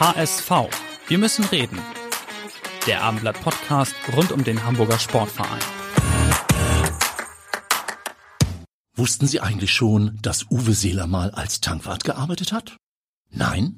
[0.00, 0.50] HSV.
[1.08, 1.78] Wir müssen reden.
[2.86, 5.60] Der Abendblatt Podcast rund um den Hamburger Sportverein.
[8.96, 12.78] Wussten Sie eigentlich schon, dass Uwe Seeler mal als Tankwart gearbeitet hat?
[13.28, 13.76] Nein?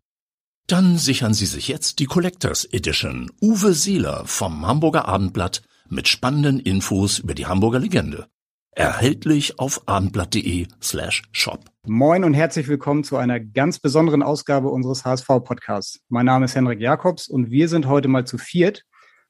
[0.69, 6.61] Dann sichern Sie sich jetzt die Collectors Edition Uwe Seeler vom Hamburger Abendblatt mit spannenden
[6.61, 8.29] Infos über die Hamburger Legende.
[8.71, 11.72] Erhältlich auf abendblatt.de slash shop.
[11.89, 15.99] Moin und herzlich willkommen zu einer ganz besonderen Ausgabe unseres HSV-Podcasts.
[16.09, 18.85] Mein Name ist Henrik Jakobs und wir sind heute mal zu viert.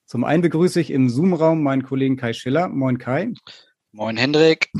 [0.04, 2.68] Zum einen begrüße ich im Zoom-Raum meinen Kollegen Kai Schiller.
[2.68, 3.32] Moin Kai.
[3.92, 4.70] Moin Hendrik.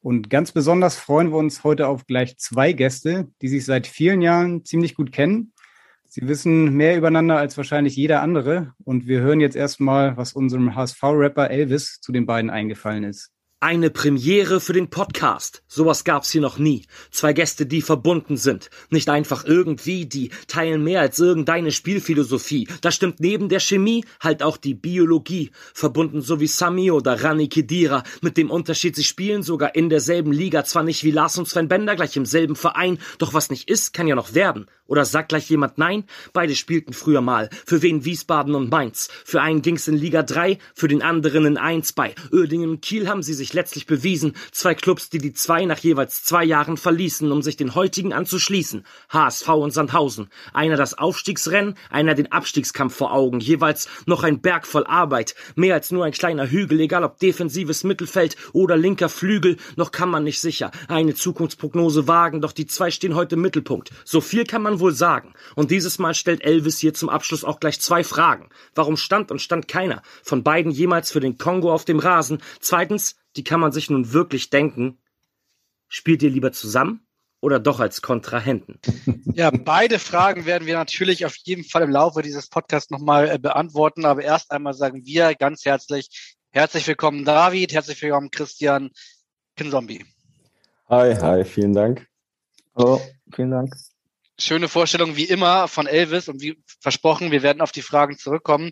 [0.00, 4.20] Und ganz besonders freuen wir uns heute auf gleich zwei Gäste, die sich seit vielen
[4.20, 5.52] Jahren ziemlich gut kennen.
[6.08, 8.74] Sie wissen mehr übereinander als wahrscheinlich jeder andere.
[8.82, 13.30] Und wir hören jetzt erstmal, was unserem HSV-Rapper Elvis zu den beiden eingefallen ist.
[13.62, 15.62] Eine Premiere für den Podcast.
[15.68, 16.86] Sowas gab's hier noch nie.
[17.10, 18.70] Zwei Gäste, die verbunden sind.
[18.88, 22.68] Nicht einfach irgendwie, die teilen mehr als irgendeine Spielphilosophie.
[22.80, 25.50] Da stimmt neben der Chemie halt auch die Biologie.
[25.74, 28.02] Verbunden so wie Sami oder Rani Kedira.
[28.22, 30.64] Mit dem Unterschied, sie spielen sogar in derselben Liga.
[30.64, 32.98] Zwar nicht wie Lars und Sven Bender gleich im selben Verein.
[33.18, 34.70] Doch was nicht ist, kann ja noch werden.
[34.90, 36.02] Oder sagt gleich jemand nein?
[36.32, 37.48] Beide spielten früher mal.
[37.64, 39.08] Für wen Wiesbaden und Mainz.
[39.24, 42.16] Für einen ging's in Liga 3, für den anderen in 1 bei.
[42.32, 44.34] Oerdingen und Kiel haben sie sich letztlich bewiesen.
[44.50, 48.84] Zwei Clubs, die die zwei nach jeweils zwei Jahren verließen, um sich den heutigen anzuschließen.
[49.10, 50.28] HSV und Sandhausen.
[50.52, 53.38] Einer das Aufstiegsrennen, einer den Abstiegskampf vor Augen.
[53.38, 55.36] Jeweils noch ein Berg voll Arbeit.
[55.54, 59.56] Mehr als nur ein kleiner Hügel, egal ob defensives Mittelfeld oder linker Flügel.
[59.76, 63.90] Noch kann man nicht sicher eine Zukunftsprognose wagen, doch die zwei stehen heute im Mittelpunkt.
[64.04, 65.34] So viel kann man wohl sagen.
[65.54, 68.48] Und dieses Mal stellt Elvis hier zum Abschluss auch gleich zwei Fragen.
[68.74, 72.42] Warum stand und stand keiner von beiden jemals für den Kongo auf dem Rasen?
[72.60, 74.98] Zweitens, die kann man sich nun wirklich denken,
[75.88, 77.06] spielt ihr lieber zusammen
[77.40, 78.80] oder doch als Kontrahenten?
[79.34, 83.38] Ja, beide Fragen werden wir natürlich auf jeden Fall im Laufe dieses Podcasts nochmal äh,
[83.38, 84.04] beantworten.
[84.04, 88.90] Aber erst einmal sagen wir ganz herzlich, herzlich willkommen David, herzlich willkommen Christian
[89.56, 90.04] Kinzombie.
[90.88, 92.08] Hi, hi, vielen Dank.
[92.74, 93.00] Hallo,
[93.32, 93.74] vielen Dank.
[94.40, 98.70] Schöne Vorstellung wie immer von Elvis und wie versprochen, wir werden auf die Fragen zurückkommen.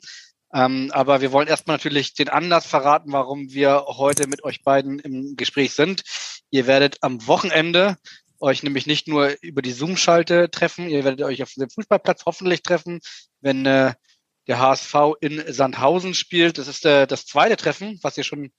[0.55, 4.99] Ähm, aber wir wollen erstmal natürlich den Anlass verraten, warum wir heute mit euch beiden
[4.99, 6.03] im Gespräch sind.
[6.51, 7.97] Ihr werdet am Wochenende
[8.41, 12.63] euch nämlich nicht nur über die Zoom-Schalte treffen, ihr werdet euch auf dem Fußballplatz hoffentlich
[12.63, 13.01] treffen,
[13.41, 13.95] wenn äh,
[14.47, 16.57] der HSV in Sandhausen spielt.
[16.57, 18.53] Das ist äh, das zweite Treffen, was ihr schon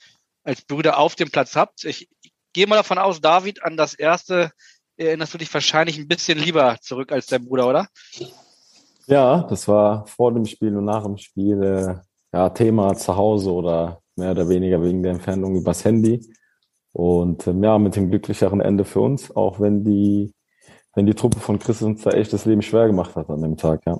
[0.44, 1.86] als Brüder auf dem Platz habt.
[1.86, 4.52] Ich, ich gehe mal davon aus, David, an das erste
[5.00, 7.88] erinnerst du dich wahrscheinlich ein bisschen lieber zurück als dein Bruder, oder?
[9.08, 11.96] Ja, das war vor dem Spiel und nach dem Spiel äh,
[12.32, 16.22] ja, Thema zu Hause oder mehr oder weniger wegen der Entfernung übers Handy.
[16.92, 20.34] Und ähm, ja, mit dem glücklicheren Ende für uns, auch wenn die,
[20.96, 23.58] wenn die Truppe von Chris uns da echt das Leben schwer gemacht hat an dem
[23.58, 23.98] Tag, ja.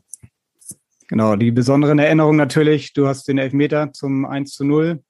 [1.08, 5.02] Genau, die besonderen Erinnerungen natürlich, du hast den Elfmeter zum 1 zu 0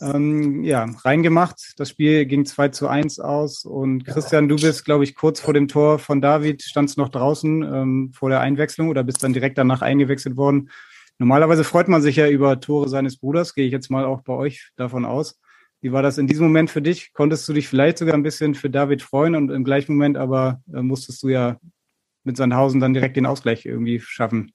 [0.00, 1.74] ähm, ja, reingemacht.
[1.76, 5.54] Das Spiel ging 2 zu 1 aus und Christian, du bist, glaube ich, kurz vor
[5.54, 9.58] dem Tor von David, standst noch draußen ähm, vor der Einwechslung oder bist dann direkt
[9.58, 10.70] danach eingewechselt worden.
[11.18, 14.34] Normalerweise freut man sich ja über Tore seines Bruders, gehe ich jetzt mal auch bei
[14.34, 15.40] euch davon aus.
[15.80, 17.12] Wie war das in diesem Moment für dich?
[17.12, 20.60] Konntest du dich vielleicht sogar ein bisschen für David freuen und im gleichen Moment aber
[20.72, 21.58] äh, musstest du ja
[22.24, 24.52] mit Sandhausen dann direkt den Ausgleich irgendwie schaffen?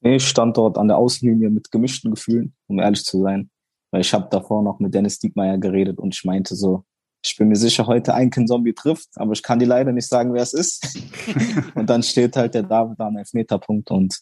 [0.00, 3.50] Ich stand dort an der Außenlinie mit gemischten Gefühlen, um ehrlich zu sein.
[3.90, 6.84] Weil ich habe davor noch mit Dennis Diekmeyer geredet und ich meinte so,
[7.24, 10.32] ich bin mir sicher, heute ein Zombie trifft, aber ich kann dir leider nicht sagen,
[10.32, 10.98] wer es ist.
[11.74, 14.20] und dann steht halt der David am Elfmeterpunkt und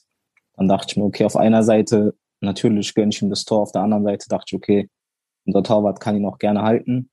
[0.56, 3.72] dann dachte ich mir, okay, auf einer Seite natürlich gönne ich ihm das Tor, auf
[3.72, 4.88] der anderen Seite dachte ich, okay,
[5.46, 7.10] unser Torwart kann ihn auch gerne halten.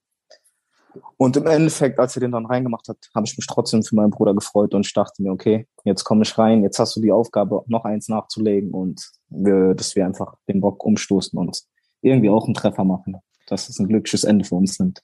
[1.17, 4.11] Und im Endeffekt, als er den dann reingemacht hat, habe ich mich trotzdem für meinen
[4.11, 7.11] Bruder gefreut und ich dachte mir, okay, jetzt komme ich rein, jetzt hast du die
[7.11, 11.63] Aufgabe, noch eins nachzulegen und wir, dass wir einfach den Bock umstoßen und
[12.01, 13.17] irgendwie auch einen Treffer machen,
[13.47, 15.01] dass es ein glückliches Ende für uns nimmt.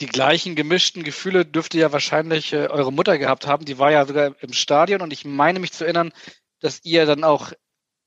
[0.00, 3.64] Die gleichen gemischten Gefühle dürfte ja wahrscheinlich äh, eure Mutter gehabt haben.
[3.64, 6.12] Die war ja sogar im Stadion und ich meine mich zu erinnern,
[6.60, 7.52] dass ihr dann auch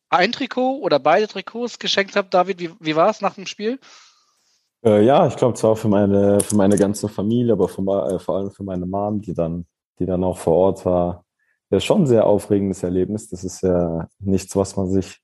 [0.10, 2.34] ein Trikot oder beide Trikots geschenkt habt.
[2.34, 3.80] David, wie, wie war es nach dem Spiel?
[4.84, 8.38] Äh, ja, ich glaube zwar für meine, für meine ganze Familie, aber für, äh, vor
[8.38, 9.66] allem für meine Mom, die dann
[10.00, 11.26] die dann auch vor Ort war,
[11.70, 13.30] ja schon ein sehr aufregendes Erlebnis.
[13.30, 15.20] Das ist ja nichts, was man sich,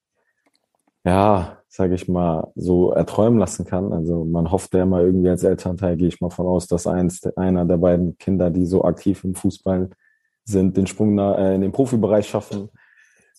[1.05, 3.93] ja, sage ich mal, so erträumen lassen kann.
[3.93, 7.23] Also man hofft ja immer irgendwie als Elternteil, gehe ich mal von aus, dass eins,
[7.35, 9.89] einer der beiden Kinder, die so aktiv im Fußball
[10.45, 12.69] sind, den Sprung äh, in den Profibereich schaffen.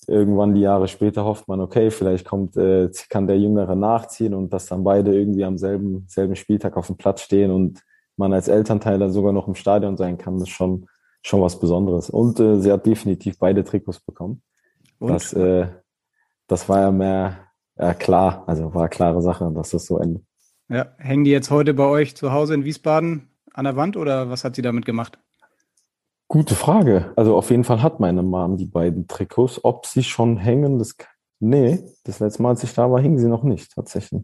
[0.07, 4.53] Irgendwann die Jahre später hofft man, okay, vielleicht kommt, äh, kann der Jüngere nachziehen und
[4.53, 7.83] dass dann beide irgendwie am selben, selben Spieltag auf dem Platz stehen und
[8.17, 10.87] man als Elternteil dann sogar noch im Stadion sein kann, ist schon,
[11.23, 12.11] schon was Besonderes.
[12.11, 14.43] Und äh, sie hat definitiv beide Trikots bekommen.
[15.01, 15.11] Und?
[15.11, 15.67] Das, äh,
[16.47, 17.46] das war ja mehr
[17.79, 20.25] ja, klar, also war eine klare Sache, dass das so endet.
[20.69, 24.31] Ja, hängen die jetzt heute bei euch zu Hause in Wiesbaden an der Wand oder
[24.31, 25.19] was hat sie damit gemacht?
[26.29, 27.13] Gute Frage.
[27.15, 29.63] Also auf jeden Fall hat meine Mom die beiden Trikots.
[29.63, 30.97] Ob sie schon hängen, das
[31.39, 34.23] nee, das letzte Mal, als ich da war, hingen sie noch nicht tatsächlich.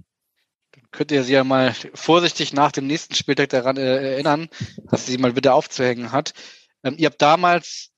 [0.72, 4.49] Dann könnt ihr sie ja mal vorsichtig nach dem nächsten Spieltag daran äh, erinnern,
[4.90, 6.34] dass sie mal wieder aufzuhängen hat.
[6.82, 7.90] Ähm, ihr habt damals,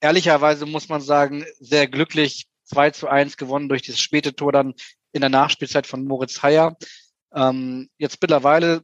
[0.00, 4.74] ehrlicherweise muss man sagen, sehr glücklich 2 zu 1 gewonnen durch dieses späte Tor dann
[5.12, 6.76] in der Nachspielzeit von Moritz Heyer.
[7.34, 8.82] Ähm, jetzt mittlerweile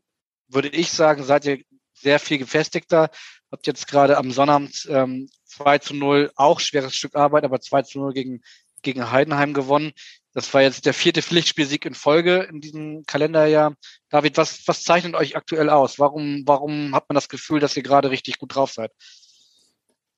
[0.49, 1.63] würde ich sagen, seid ihr
[1.95, 3.11] sehr viel gefestigter.
[3.51, 7.83] Habt jetzt gerade am Sonnabend ähm, 2 zu 0, auch schweres Stück Arbeit, aber 2
[7.83, 8.43] zu 0 gegen,
[8.83, 9.93] gegen Heidenheim gewonnen.
[10.33, 13.75] Das war jetzt der vierte Pflichtspielsieg in Folge in diesem Kalenderjahr.
[14.11, 15.99] David, was, was zeichnet euch aktuell aus?
[15.99, 18.93] Warum, warum hat man das Gefühl, dass ihr gerade richtig gut drauf seid?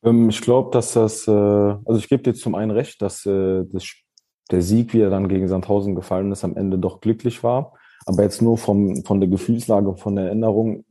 [0.04, 3.64] Ähm, ich glaube, dass das, äh, also ich gebe dir zum einen recht, dass äh,
[3.72, 3.84] das,
[4.50, 7.74] der Sieg, wie er dann gegen Sandhausen gefallen ist, am Ende doch glücklich war.
[8.06, 10.84] Aber jetzt nur vom, von der Gefühlslage von der Erinnerung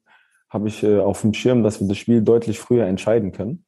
[0.50, 3.66] habe ich äh, auf dem Schirm, dass wir das Spiel deutlich früher entscheiden können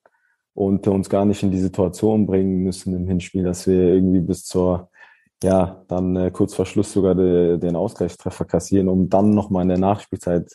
[0.53, 4.45] und uns gar nicht in die Situation bringen müssen im Hinspiel, dass wir irgendwie bis
[4.45, 4.89] zur,
[5.43, 9.69] ja, dann äh, kurz vor Schluss sogar de, den Ausgleichstreffer kassieren, um dann nochmal in
[9.69, 10.53] der Nachspielzeit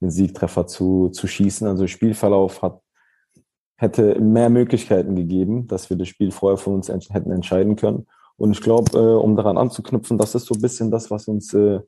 [0.00, 1.66] den Siegtreffer zu, zu schießen.
[1.66, 2.80] Also Spielverlauf hat
[3.76, 8.06] hätte mehr Möglichkeiten gegeben, dass wir das Spiel vorher von uns ent hätten entscheiden können.
[8.36, 11.52] Und ich glaube, äh, um daran anzuknüpfen, das ist so ein bisschen das, was uns
[11.54, 11.80] äh,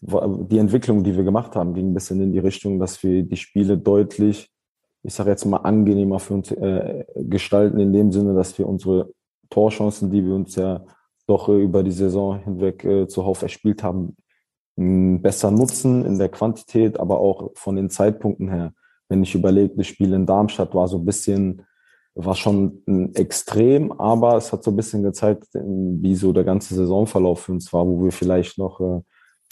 [0.00, 3.36] die Entwicklung, die wir gemacht haben, ging ein bisschen in die Richtung, dass wir die
[3.36, 4.50] Spiele deutlich,
[5.02, 9.12] ich sage jetzt mal, angenehmer für uns äh, gestalten, in dem Sinne, dass wir unsere
[9.50, 10.84] Torchancen, die wir uns ja
[11.26, 14.16] doch äh, über die Saison hinweg äh, zuhauf erspielt haben,
[14.76, 18.72] besser nutzen in der Quantität, aber auch von den Zeitpunkten her
[19.08, 21.62] wenn ich überlege, das Spiel in Darmstadt war so ein bisschen,
[22.14, 27.40] war schon extrem, aber es hat so ein bisschen gezeigt, wie so der ganze Saisonverlauf
[27.40, 29.00] für uns war, wo wir vielleicht noch äh,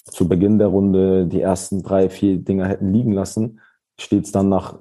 [0.04, 3.60] zu Beginn der Runde die ersten drei, vier Dinger hätten liegen lassen,
[3.98, 4.78] steht es dann nach,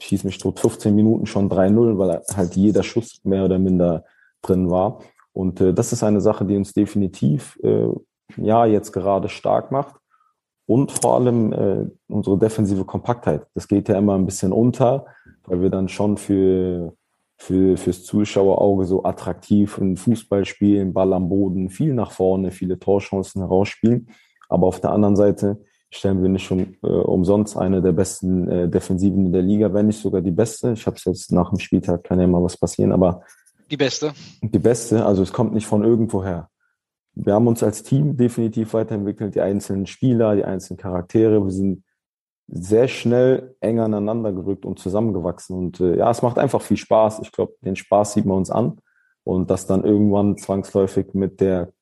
[0.00, 4.04] schieß mich tot, 15 Minuten schon 3-0, weil halt jeder Schuss mehr oder minder
[4.42, 5.00] drin war.
[5.32, 7.88] Und äh, das ist eine Sache, die uns definitiv äh,
[8.36, 9.99] ja jetzt gerade stark macht
[10.70, 13.44] und vor allem äh, unsere defensive Kompaktheit.
[13.54, 15.06] Das geht ja immer ein bisschen unter,
[15.46, 16.94] weil wir dann schon für,
[17.36, 22.78] für fürs Zuschauerauge so attraktiv einen Fußball spielen, Ball am Boden, viel nach vorne, viele
[22.78, 24.10] Torchancen herausspielen.
[24.48, 25.58] Aber auf der anderen Seite
[25.90, 29.88] stellen wir nicht schon äh, umsonst eine der besten äh, Defensiven in der Liga, wenn
[29.88, 30.74] nicht sogar die beste.
[30.74, 33.24] Ich habe es jetzt nach dem Spieltag, kann ja mal was passieren, aber
[33.68, 34.12] die beste.
[34.40, 36.48] Die beste, also es kommt nicht von irgendwoher
[37.14, 41.44] wir haben uns als Team definitiv weiterentwickelt, die einzelnen Spieler, die einzelnen Charaktere.
[41.44, 41.84] Wir sind
[42.48, 45.56] sehr schnell eng aneinander gerückt und zusammengewachsen.
[45.56, 47.20] Und äh, ja, es macht einfach viel Spaß.
[47.22, 48.78] Ich glaube, den Spaß sieht man uns an.
[49.24, 51.72] Und das dann irgendwann zwangsläufig mit der,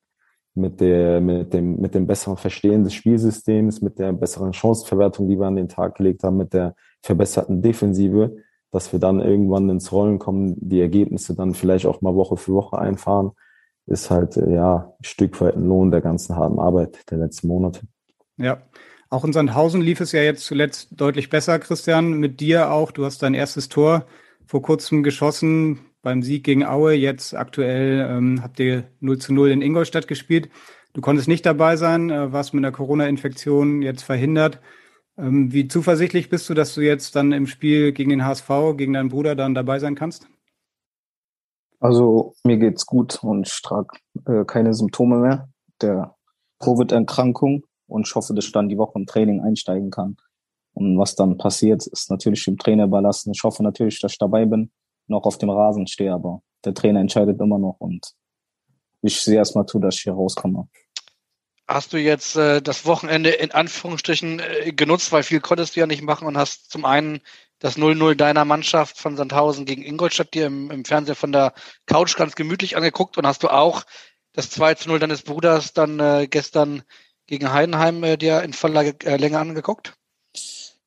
[0.53, 5.39] mit der, mit dem, mit dem besseren Verstehen des Spielsystems, mit der besseren Chancenverwertung, die
[5.39, 8.35] wir an den Tag gelegt haben, mit der verbesserten Defensive,
[8.71, 12.53] dass wir dann irgendwann ins Rollen kommen, die Ergebnisse dann vielleicht auch mal Woche für
[12.53, 13.31] Woche einfahren
[13.89, 17.47] ist halt äh, ja ein Stück weit ein Lohn der ganzen harten Arbeit der letzten
[17.47, 17.81] Monate.
[18.37, 18.61] Ja.
[19.11, 22.13] Auch in Sandhausen lief es ja jetzt zuletzt deutlich besser, Christian.
[22.13, 22.91] Mit dir auch.
[22.91, 24.05] Du hast dein erstes Tor
[24.45, 26.93] vor kurzem geschossen beim Sieg gegen Aue.
[26.93, 30.49] Jetzt aktuell ähm, habt ihr 0 zu 0 in Ingolstadt gespielt.
[30.93, 34.59] Du konntest nicht dabei sein, äh, warst mit einer Corona-Infektion jetzt verhindert.
[35.17, 38.93] Ähm, wie zuversichtlich bist du, dass du jetzt dann im Spiel gegen den HSV, gegen
[38.93, 40.27] deinen Bruder dann dabei sein kannst?
[41.79, 45.49] Also mir geht's gut und ich trage äh, keine Symptome mehr
[45.81, 46.15] der
[46.59, 50.17] Covid-Erkrankung und ich hoffe, dass ich dann die Woche im Training einsteigen kann.
[50.73, 53.31] Und was dann passiert, ist natürlich dem Trainer überlassen.
[53.31, 54.71] Ich hoffe natürlich, dass ich dabei bin,
[55.07, 58.13] noch auf dem Rasen stehe, aber der Trainer entscheidet immer noch und
[59.01, 60.67] ich sehe erstmal zu, dass ich hier rauskomme.
[61.69, 65.85] Hast du jetzt äh, das Wochenende in Anführungsstrichen äh, genutzt, weil viel konntest du ja
[65.85, 67.21] nicht machen und hast zum einen
[67.59, 71.53] das 0-0 deiner Mannschaft von Sandhausen gegen Ingolstadt dir im, im Fernseher von der
[71.85, 73.83] Couch ganz gemütlich angeguckt und hast du auch
[74.33, 76.81] das 2-0 deines Bruders dann äh, gestern
[77.27, 79.93] gegen Heidenheim äh, dir in voller äh, Länge angeguckt?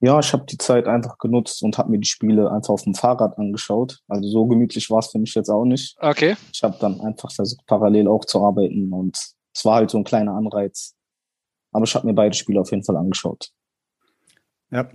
[0.00, 2.96] Ja, ich habe die Zeit einfach genutzt und habe mir die Spiele einfach auf dem
[2.96, 4.00] Fahrrad angeschaut.
[4.08, 5.96] Also so gemütlich war es für mich jetzt auch nicht.
[6.00, 6.34] Okay.
[6.52, 9.16] Ich habe dann einfach versucht, parallel auch zu arbeiten und
[9.54, 10.94] es war halt so ein kleiner Anreiz.
[11.72, 13.50] Aber ich habe mir beide Spiele auf jeden Fall angeschaut.
[14.70, 14.90] Ja,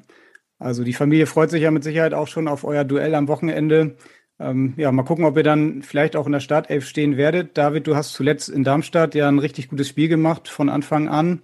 [0.60, 3.98] also die Familie freut sich ja mit Sicherheit auch schon auf euer Duell am Wochenende.
[4.40, 7.58] Ähm, ja, mal gucken, ob ihr dann vielleicht auch in der Startelf stehen werdet.
[7.58, 11.42] David, du hast zuletzt in Darmstadt ja ein richtig gutes Spiel gemacht von Anfang an.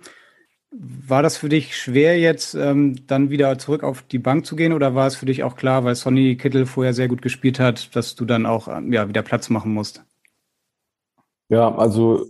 [0.72, 4.74] War das für dich schwer, jetzt ähm, dann wieder zurück auf die Bank zu gehen
[4.74, 7.96] oder war es für dich auch klar, weil Sonny Kittel vorher sehr gut gespielt hat,
[7.96, 10.04] dass du dann auch ähm, ja, wieder Platz machen musst?
[11.50, 12.26] Ja, also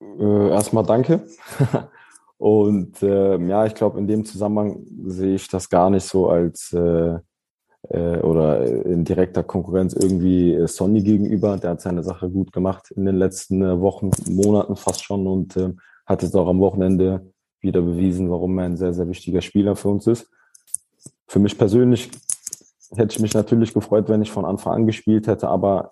[0.00, 1.26] äh, erstmal danke.
[2.38, 6.72] Und äh, ja, ich glaube, in dem Zusammenhang sehe ich das gar nicht so als
[6.72, 7.18] äh,
[7.88, 11.56] äh, oder in direkter Konkurrenz irgendwie äh, Sonny gegenüber.
[11.56, 15.56] Der hat seine Sache gut gemacht in den letzten äh, Wochen, Monaten fast schon und
[15.56, 15.72] äh,
[16.04, 19.88] hat es auch am Wochenende wieder bewiesen, warum er ein sehr, sehr wichtiger Spieler für
[19.88, 20.28] uns ist.
[21.26, 22.10] Für mich persönlich
[22.94, 25.90] hätte ich mich natürlich gefreut, wenn ich von Anfang an gespielt hätte, aber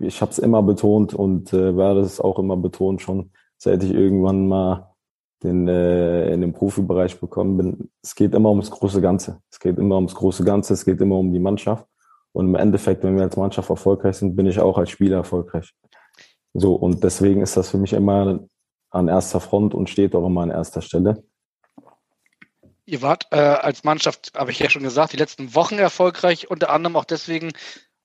[0.00, 3.92] ich habe es immer betont und äh, werde es auch immer betont, schon seit ich
[3.92, 4.94] irgendwann mal
[5.42, 7.90] den, äh, in den Profibereich bekommen bin.
[8.02, 9.40] Es geht immer ums große Ganze.
[9.50, 11.86] Es geht immer ums große Ganze, es geht immer um die Mannschaft.
[12.32, 15.74] Und im Endeffekt, wenn wir als Mannschaft erfolgreich sind, bin ich auch als Spieler erfolgreich.
[16.54, 18.40] So, und deswegen ist das für mich immer
[18.90, 21.22] an erster Front und steht auch immer an erster Stelle.
[22.84, 26.70] Ihr wart äh, als Mannschaft, habe ich ja schon gesagt, die letzten Wochen erfolgreich, unter
[26.70, 27.52] anderem auch deswegen,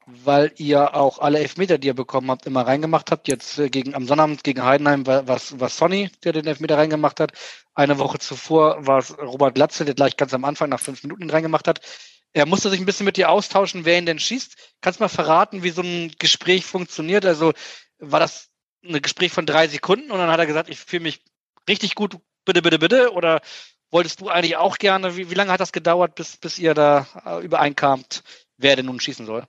[0.05, 3.27] weil ihr auch alle Elfmeter, die ihr bekommen habt, immer reingemacht habt.
[3.27, 7.19] Jetzt äh, gegen am Sonnabend gegen Heidenheim war was war Sonny, der den Elfmeter reingemacht
[7.19, 7.31] hat.
[7.73, 11.29] Eine Woche zuvor war es Robert Latze, der gleich ganz am Anfang nach fünf Minuten
[11.29, 11.81] reingemacht hat.
[12.33, 14.55] Er musste sich ein bisschen mit dir austauschen, wer ihn denn schießt.
[14.81, 17.25] Kannst du mal verraten, wie so ein Gespräch funktioniert?
[17.25, 17.53] Also
[17.99, 18.49] war das
[18.83, 21.21] ein Gespräch von drei Sekunden und dann hat er gesagt, ich fühle mich
[21.69, 23.13] richtig gut, bitte, bitte, bitte?
[23.13, 23.41] Oder
[23.91, 25.15] wolltest du eigentlich auch gerne?
[25.15, 28.23] Wie, wie lange hat das gedauert, bis, bis ihr da äh, übereinkamt,
[28.57, 29.45] wer denn nun schießen soll?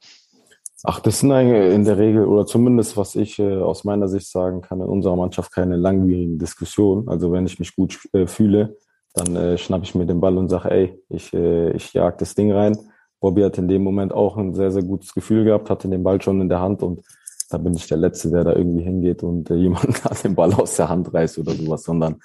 [0.86, 4.60] Ach, das sind in der Regel, oder zumindest was ich äh, aus meiner Sicht sagen
[4.60, 7.08] kann, in unserer Mannschaft keine langwierigen Diskussionen.
[7.08, 8.76] Also wenn ich mich gut äh, fühle,
[9.14, 12.34] dann äh, schnappe ich mir den Ball und sage, ey, ich, äh, ich jag das
[12.34, 12.76] Ding rein.
[13.18, 16.20] Bobby hat in dem Moment auch ein sehr, sehr gutes Gefühl gehabt, hatte den Ball
[16.20, 17.00] schon in der Hand und
[17.48, 19.86] da bin ich der Letzte, der da irgendwie hingeht und äh, jemand
[20.22, 22.16] den Ball aus der Hand reißt oder sowas, sondern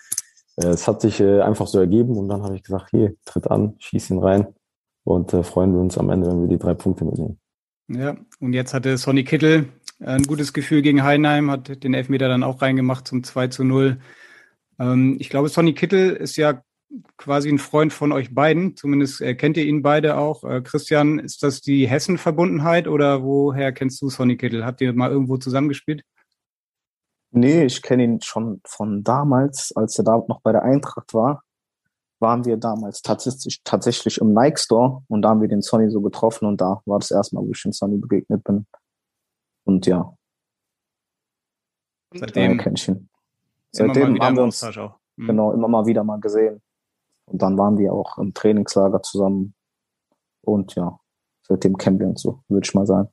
[0.57, 3.49] äh, es hat sich äh, einfach so ergeben und dann habe ich gesagt, hier, tritt
[3.49, 4.47] an, schieß ihn rein
[5.05, 7.39] und äh, freuen wir uns am Ende, wenn wir die drei Punkte mitnehmen.
[7.89, 9.67] Ja, und jetzt hatte Sonny Kittel
[9.99, 13.99] ein gutes Gefühl gegen Heinheim, hat den Elfmeter dann auch reingemacht zum 2 zu 0.
[14.79, 16.61] Ähm, ich glaube, Sonny Kittel ist ja
[17.17, 18.75] quasi ein Freund von euch beiden.
[18.75, 20.43] Zumindest äh, kennt ihr ihn beide auch.
[20.43, 24.65] Äh, Christian, ist das die Hessen-Verbundenheit oder woher kennst du Sonny Kittel?
[24.65, 26.03] Habt ihr mal irgendwo zusammengespielt?
[27.31, 31.43] Nee, ich kenne ihn schon von damals, als er da noch bei der Eintracht war
[32.19, 36.01] waren wir damals tatsächlich, tatsächlich im Nike Store und da haben wir den Sonny so
[36.01, 38.65] getroffen und da war das erste Mal, wo ich den Sonny begegnet bin.
[39.65, 40.13] Und ja.
[42.13, 43.09] Seitdem kenne ich ihn.
[43.71, 44.63] Seitdem haben wir uns.
[45.19, 45.27] Mhm.
[45.27, 46.61] genau immer mal wieder mal gesehen.
[47.25, 49.53] Und dann waren wir auch im Trainingslager zusammen.
[50.41, 50.99] Und ja,
[51.47, 53.09] seitdem kennen wir uns so, würde ich mal sagen.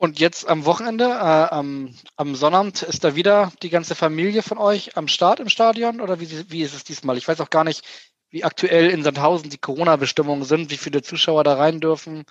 [0.00, 4.56] Und jetzt am Wochenende, äh, am, am Sonnabend, ist da wieder die ganze Familie von
[4.56, 6.00] euch am Start im Stadion?
[6.00, 7.18] Oder wie, wie ist es diesmal?
[7.18, 7.84] Ich weiß auch gar nicht,
[8.30, 12.24] wie aktuell in Sandhausen die Corona-Bestimmungen sind, wie viele Zuschauer da rein dürfen.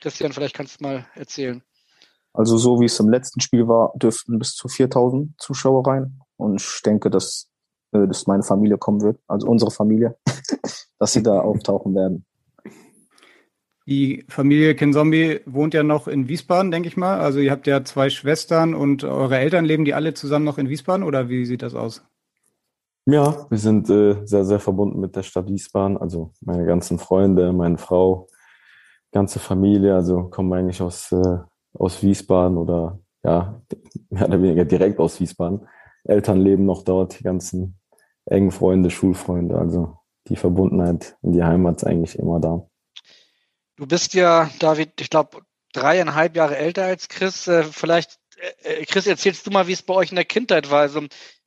[0.00, 1.60] Christian, vielleicht kannst du mal erzählen.
[2.34, 6.20] Also so wie es im letzten Spiel war, dürften bis zu 4000 Zuschauer rein.
[6.36, 7.50] Und ich denke, dass,
[7.90, 10.16] äh, dass meine Familie kommen wird, also unsere Familie,
[11.00, 12.27] dass sie da auftauchen werden.
[13.88, 17.20] Die Familie Kinzombie wohnt ja noch in Wiesbaden, denke ich mal.
[17.20, 20.68] Also ihr habt ja zwei Schwestern und eure Eltern leben die alle zusammen noch in
[20.68, 22.04] Wiesbaden oder wie sieht das aus?
[23.06, 25.96] Ja, wir sind äh, sehr, sehr verbunden mit der Stadt Wiesbaden.
[25.96, 28.28] Also meine ganzen Freunde, meine Frau,
[29.10, 31.38] ganze Familie, also kommen eigentlich aus, äh,
[31.72, 33.62] aus Wiesbaden oder ja,
[34.10, 35.66] mehr oder weniger direkt aus Wiesbaden.
[36.04, 37.78] Eltern leben noch dort, die ganzen
[38.26, 39.56] engen Freunde, Schulfreunde.
[39.56, 42.67] Also die Verbundenheit in die Heimat ist eigentlich immer da.
[43.78, 45.42] Du bist ja, David, ich glaube,
[45.72, 47.46] dreieinhalb Jahre älter als Chris.
[47.46, 48.18] Äh, vielleicht,
[48.64, 50.80] äh, Chris, erzählst du mal, wie es bei euch in der Kindheit war.
[50.80, 51.02] Also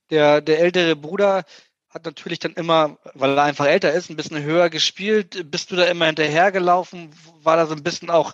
[0.10, 1.44] der, der ältere Bruder
[1.90, 5.52] hat natürlich dann immer, weil er einfach älter ist, ein bisschen höher gespielt.
[5.52, 7.10] Bist du da immer hinterhergelaufen?
[7.44, 8.32] War da so ein bisschen auch,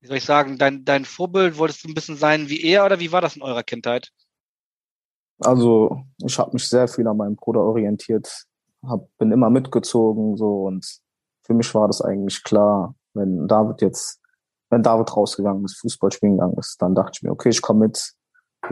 [0.00, 1.58] wie soll ich sagen, dein, dein Vorbild?
[1.58, 4.12] Wolltest du ein bisschen sein wie er oder wie war das in eurer Kindheit?
[5.40, 8.46] Also ich habe mich sehr viel an meinem Bruder orientiert,
[8.86, 11.00] hab, bin immer mitgezogen so und
[11.42, 14.20] für mich war das eigentlich klar, wenn David jetzt,
[14.70, 17.86] wenn David rausgegangen ist, Fußball spielen gegangen ist, dann dachte ich mir, okay, ich komme
[17.86, 18.14] mit.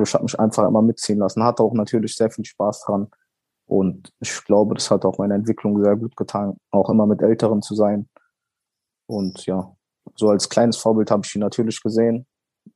[0.03, 1.45] Ich habe mich einfach immer mitziehen lassen.
[1.45, 3.09] Hatte auch natürlich sehr viel Spaß dran.
[3.67, 7.63] Und ich glaube, das hat auch meine Entwicklung sehr gut getan, auch immer mit Älteren
[7.63, 8.09] zu sein.
[9.07, 9.75] Und ja,
[10.17, 12.27] so als kleines Vorbild habe ich ihn natürlich gesehen,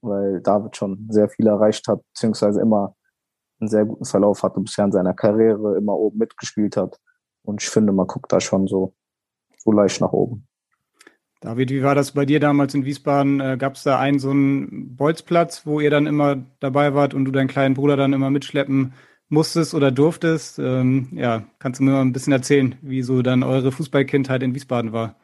[0.01, 2.95] weil David schon sehr viel erreicht hat, beziehungsweise immer
[3.61, 7.01] einen sehr guten Verlauf hatte bisher in seiner Karriere, immer oben mitgespielt hat.
[7.43, 8.95] Und ich finde, man guckt da schon so,
[9.59, 10.46] so leicht nach oben.
[11.41, 13.41] David, wie war das bei dir damals in Wiesbaden?
[13.41, 17.25] Äh, Gab es da einen so einen Bolzplatz, wo ihr dann immer dabei wart und
[17.25, 18.95] du deinen kleinen Bruder dann immer mitschleppen
[19.29, 20.59] musstest oder durftest?
[20.59, 24.55] Ähm, ja, kannst du mir mal ein bisschen erzählen, wie so dann eure Fußballkindheit in
[24.55, 25.17] Wiesbaden war?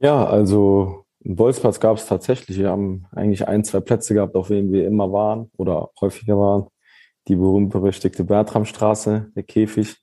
[0.00, 2.58] Ja, also einen Bolzplatz gab es tatsächlich.
[2.58, 6.68] Wir haben eigentlich ein, zwei Plätze gehabt, auf denen wir immer waren oder häufiger waren.
[7.28, 9.96] Die berühmt-berüchtigte Bertramstraße, der Käfig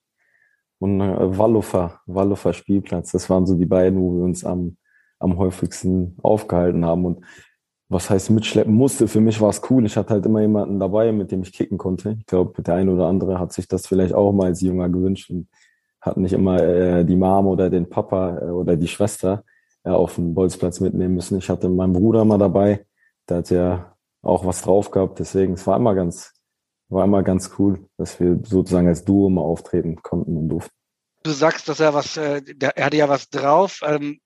[0.80, 3.12] und äh, Wallofer, Wallofer Spielplatz.
[3.12, 4.78] Das waren so die beiden, wo wir uns am
[5.26, 7.06] am häufigsten aufgehalten haben.
[7.06, 7.26] Und
[7.90, 9.86] was heißt mitschleppen musste, für mich war es cool.
[9.86, 12.18] Ich hatte halt immer jemanden dabei, mit dem ich kicken konnte.
[12.20, 15.30] Ich glaube, der eine oder andere hat sich das vielleicht auch mal als Junger gewünscht
[15.30, 15.48] und
[16.02, 19.44] hat nicht immer äh, die Mom oder den Papa äh, oder die Schwester
[19.84, 21.38] äh, auf den Bolzplatz mitnehmen müssen.
[21.38, 22.86] Ich hatte meinen Bruder mal dabei,
[23.28, 25.20] der hat ja auch was drauf gehabt.
[25.20, 26.34] Deswegen, es war immer ganz,
[26.90, 30.76] war immer ganz cool, dass wir sozusagen als Duo mal auftreten konnten und durften.
[31.24, 33.82] Du sagst, dass er was, äh, er hatte ja was drauf.
[33.84, 34.20] Ähm,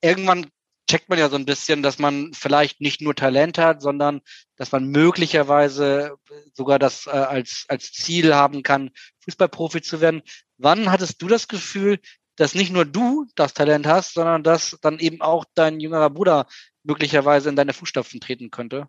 [0.00, 0.46] irgendwann
[0.88, 4.20] checkt man ja so ein bisschen, dass man vielleicht nicht nur Talent hat, sondern
[4.56, 6.16] dass man möglicherweise
[6.54, 8.90] sogar das äh, als, als Ziel haben kann,
[9.24, 10.22] Fußballprofi zu werden.
[10.56, 12.00] Wann hattest du das Gefühl,
[12.36, 16.46] dass nicht nur du das Talent hast, sondern dass dann eben auch dein jüngerer Bruder
[16.84, 18.88] möglicherweise in deine Fußstapfen treten könnte?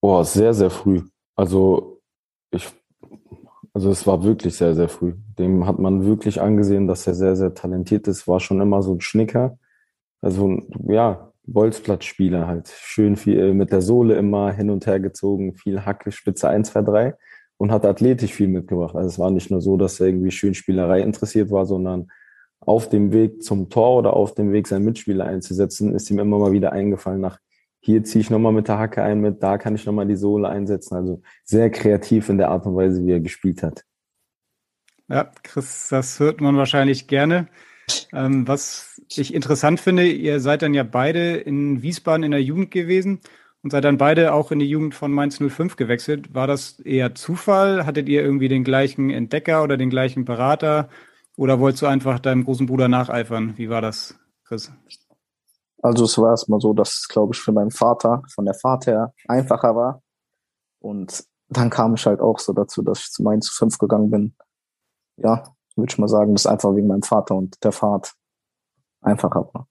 [0.00, 1.02] Boah, sehr, sehr früh.
[1.34, 2.00] Also
[2.50, 2.68] ich,
[3.72, 5.14] also es war wirklich sehr, sehr früh.
[5.38, 8.26] Dem hat man wirklich angesehen, dass er sehr, sehr talentiert ist.
[8.26, 9.58] War schon immer so ein Schnicker.
[10.20, 12.68] Also ja, Bolzplatzspieler halt.
[12.68, 16.72] Schön viel äh, mit der Sohle immer hin und her gezogen, viel Hacke, Spitze 1,
[16.72, 17.14] 2, 3
[17.56, 18.96] und hat athletisch viel mitgebracht.
[18.96, 22.08] Also es war nicht nur so, dass er irgendwie schön Spielerei interessiert war, sondern
[22.60, 26.38] auf dem Weg zum Tor oder auf dem Weg, seinen Mitspieler einzusetzen, ist ihm immer
[26.38, 27.38] mal wieder eingefallen, nach
[27.80, 30.48] hier ziehe ich nochmal mit der Hacke ein, mit da kann ich nochmal die Sohle
[30.48, 30.94] einsetzen.
[30.94, 33.84] Also sehr kreativ in der Art und Weise, wie er gespielt hat.
[35.08, 37.48] Ja, Chris, das hört man wahrscheinlich gerne.
[38.12, 42.70] Ähm, was ich interessant finde, ihr seid dann ja beide in Wiesbaden in der Jugend
[42.70, 43.20] gewesen
[43.62, 46.34] und seid dann beide auch in die Jugend von Mainz 05 gewechselt.
[46.34, 47.86] War das eher Zufall?
[47.86, 50.88] Hattet ihr irgendwie den gleichen Entdecker oder den gleichen Berater?
[51.36, 53.54] Oder wolltest du einfach deinem großen Bruder nacheifern?
[53.56, 54.70] Wie war das, Chris?
[55.82, 58.86] Also es war erstmal so, dass es, glaube ich, für meinen Vater, von der Fahrt
[58.86, 60.02] her, einfacher war.
[60.80, 64.34] Und dann kam ich halt auch so dazu, dass ich zu Mainz 5 gegangen bin
[65.22, 65.44] ja,
[65.76, 68.14] würde ich mal sagen, das einfach wegen meinem Vater und der Fahrt
[69.00, 69.66] einfacher war.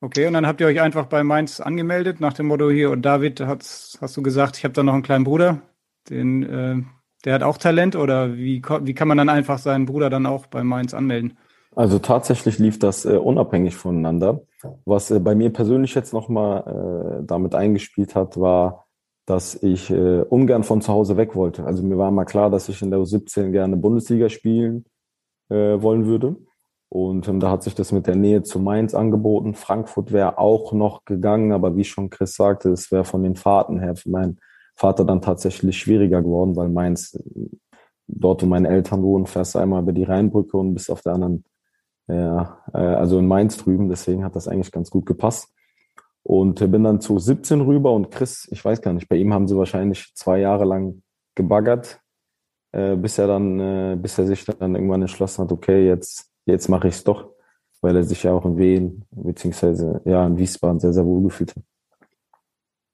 [0.00, 3.02] Okay, und dann habt ihr euch einfach bei Mainz angemeldet nach dem Motto hier und
[3.02, 5.62] David hast, hast du gesagt, ich habe da noch einen kleinen Bruder,
[6.08, 6.82] den, äh,
[7.24, 10.46] der hat auch Talent oder wie, wie kann man dann einfach seinen Bruder dann auch
[10.46, 11.36] bei Mainz anmelden?
[11.76, 14.42] Also tatsächlich lief das äh, unabhängig voneinander.
[14.84, 18.86] Was äh, bei mir persönlich jetzt nochmal äh, damit eingespielt hat, war,
[19.26, 21.64] dass ich äh, ungern von zu Hause weg wollte.
[21.64, 24.86] Also mir war mal klar, dass ich in der U17 gerne Bundesliga spielen
[25.50, 26.36] äh, wollen würde.
[26.90, 29.54] Und ähm, da hat sich das mit der Nähe zu Mainz angeboten.
[29.54, 33.78] Frankfurt wäre auch noch gegangen, aber wie schon Chris sagte, es wäre von den Fahrten
[33.78, 34.38] her für meinen
[34.74, 37.18] Vater dann tatsächlich schwieriger geworden, weil Mainz,
[38.06, 41.12] dort wo meine Eltern wohnen, fährst du einmal über die Rheinbrücke und bist auf der
[41.14, 41.44] anderen,
[42.08, 43.88] ja, äh, also in Mainz drüben.
[43.88, 45.52] Deswegen hat das eigentlich ganz gut gepasst.
[46.22, 49.48] Und bin dann zu 17 rüber und Chris, ich weiß gar nicht, bei ihm haben
[49.48, 51.02] sie wahrscheinlich zwei Jahre lang
[51.34, 52.00] gebaggert,
[52.72, 56.68] äh, bis er dann, äh, bis er sich dann irgendwann entschlossen hat, okay, jetzt, jetzt
[56.68, 57.30] mache ich es doch,
[57.80, 61.56] weil er sich ja auch in Wien, beziehungsweise ja in Wiesbaden sehr, sehr wohl gefühlt
[61.56, 61.62] hat.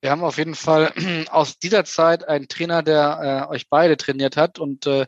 [0.00, 0.92] Wir haben auf jeden Fall
[1.30, 5.06] aus dieser Zeit einen Trainer, der äh, euch beide trainiert hat und äh,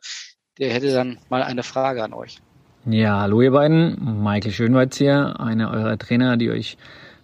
[0.59, 2.40] der hätte dann mal eine Frage an euch.
[2.88, 4.22] Ja, hallo ihr beiden.
[4.22, 6.79] Michael Schönweiz hier, einer eurer Trainer, die euch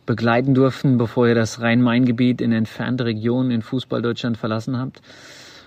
[0.06, 5.02] begleiten durften, bevor ihr das Rhein-Main-Gebiet in entfernte Regionen in Fußball-Deutschland verlassen habt.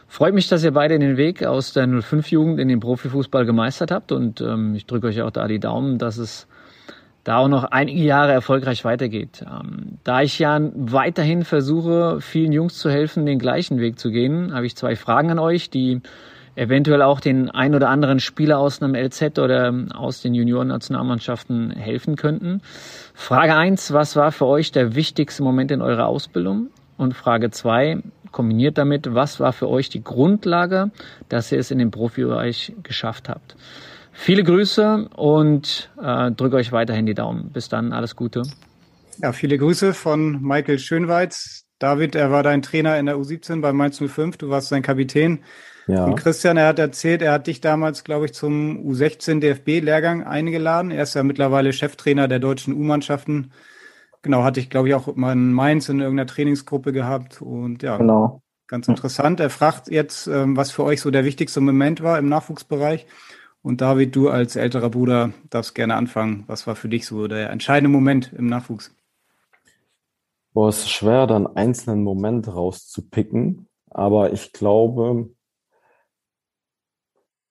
[0.09, 4.11] Freut mich, dass ihr beide den Weg aus der 05-Jugend in den Profifußball gemeistert habt
[4.11, 6.45] und ähm, ich drücke euch auch da die Daumen, dass es
[7.23, 9.45] da auch noch einige Jahre erfolgreich weitergeht.
[9.49, 14.53] Ähm, da ich ja weiterhin versuche, vielen Jungs zu helfen, den gleichen Weg zu gehen,
[14.53, 16.01] habe ich zwei Fragen an euch, die
[16.55, 22.15] eventuell auch den ein oder anderen Spieler aus einem LZ oder aus den Juniorennationalmannschaften helfen
[22.15, 22.61] könnten.
[23.13, 26.69] Frage eins: was war für euch der wichtigste Moment in eurer Ausbildung?
[26.97, 30.91] Und Frage zwei kombiniert damit, was war für euch die Grundlage,
[31.29, 33.55] dass ihr es in den Profibereich geschafft habt?
[34.11, 37.49] Viele Grüße und äh, drücke euch weiterhin die Daumen.
[37.51, 38.43] Bis dann, alles Gute.
[39.21, 41.65] Ja, viele Grüße von Michael Schönweiz.
[41.79, 44.37] David, er war dein Trainer in der U17 bei Mainz 05.
[44.37, 45.39] Du warst sein Kapitän.
[45.87, 46.05] Ja.
[46.05, 50.91] Und Christian, er hat erzählt, er hat dich damals, glaube ich, zum U16 DFB-Lehrgang eingeladen.
[50.91, 53.51] Er ist ja mittlerweile Cheftrainer der deutschen U-Mannschaften.
[54.23, 57.41] Genau, hatte ich, glaube ich, auch mal in Mainz in irgendeiner Trainingsgruppe gehabt.
[57.41, 58.41] Und ja, genau.
[58.67, 59.39] ganz interessant.
[59.39, 63.05] Er fragt jetzt, ähm, was für euch so der wichtigste Moment war im Nachwuchsbereich.
[63.61, 66.43] Und David, du als älterer Bruder darfst gerne anfangen.
[66.47, 68.95] Was war für dich so der entscheidende Moment im Nachwuchs?
[70.53, 73.67] Boah, es ist schwer, dann einzelnen Moment rauszupicken.
[73.89, 75.29] Aber ich glaube,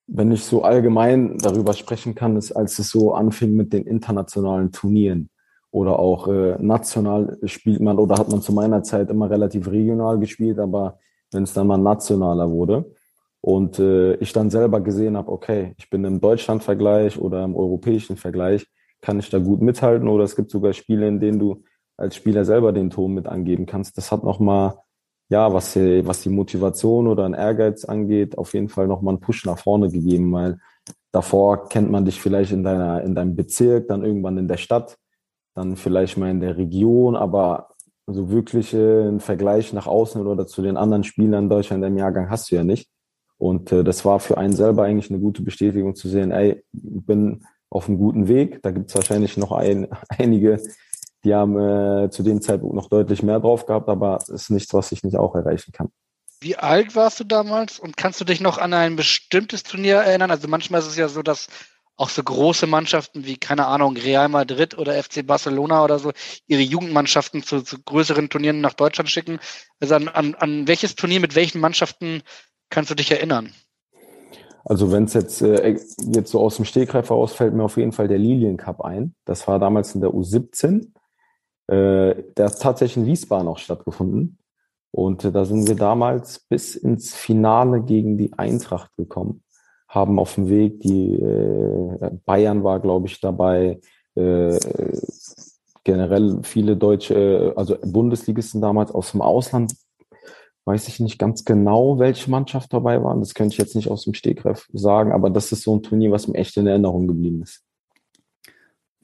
[0.07, 4.71] wenn ich so allgemein darüber sprechen kann, ist, als es so anfing mit den internationalen
[4.71, 5.31] Turnieren
[5.71, 10.19] oder auch äh, national spielt man oder hat man zu meiner Zeit immer relativ regional
[10.19, 10.99] gespielt, aber
[11.33, 12.93] wenn es dann mal nationaler wurde
[13.41, 18.17] und äh, ich dann selber gesehen habe, okay, ich bin im Deutschland-Vergleich oder im europäischen
[18.17, 18.67] Vergleich,
[19.01, 21.63] kann ich da gut mithalten oder es gibt sogar Spiele, in denen du
[21.97, 23.99] als Spieler selber den Ton mit angeben kannst.
[23.99, 24.75] Das hat nochmal
[25.29, 29.47] ja, was, was die Motivation oder ein Ehrgeiz angeht, auf jeden Fall nochmal einen Push
[29.47, 30.59] nach vorne gegeben, weil
[31.13, 34.97] davor kennt man dich vielleicht in deiner, in deinem Bezirk, dann irgendwann in der Stadt,
[35.55, 37.69] dann vielleicht mal in der Region, aber
[38.07, 41.97] so wirklich äh, einen Vergleich nach außen oder zu den anderen Spielern in Deutschland im
[41.97, 42.89] Jahrgang hast du ja nicht.
[43.39, 47.07] Und äh, das war für einen selber eigentlich eine gute Bestätigung zu sehen, ey, ich
[47.07, 48.63] bin auf einem guten Weg.
[48.63, 50.61] Da gibt es wahrscheinlich noch ein, einige,
[51.25, 54.75] die haben äh, zu dem Zeitpunkt noch deutlich mehr drauf gehabt, aber es ist nichts,
[54.75, 55.89] was ich nicht auch erreichen kann.
[56.41, 60.31] Wie alt warst du damals und kannst du dich noch an ein bestimmtes Turnier erinnern?
[60.31, 61.49] Also manchmal ist es ja so, dass
[61.97, 66.13] auch so große Mannschaften wie, keine Ahnung, Real Madrid oder FC Barcelona oder so
[66.47, 69.39] ihre Jugendmannschaften zu, zu größeren Turnieren nach Deutschland schicken.
[69.81, 72.23] Also an, an, an welches Turnier mit welchen Mannschaften
[72.69, 73.53] kannst du dich erinnern?
[74.65, 77.93] Also wenn es jetzt, äh, jetzt so aus dem Stegreif heraus fällt mir auf jeden
[77.93, 79.15] Fall der Lilien Cup ein.
[79.25, 80.89] Das war damals in der U17.
[81.67, 84.39] Äh, der hat tatsächlich in Wiesbaden auch stattgefunden.
[84.91, 89.43] Und äh, da sind wir damals bis ins Finale gegen die Eintracht gekommen.
[89.89, 93.81] Haben auf dem Weg die äh, Bayern war, glaube ich, dabei.
[94.15, 94.59] Äh,
[95.85, 99.75] generell viele deutsche, also Bundesligisten damals aus dem Ausland.
[100.65, 103.21] Weiß ich nicht ganz genau, welche Mannschaft dabei waren.
[103.21, 106.11] Das könnte ich jetzt nicht aus dem Stegreif sagen, aber das ist so ein Turnier,
[106.11, 107.64] was mir echt in Erinnerung geblieben ist.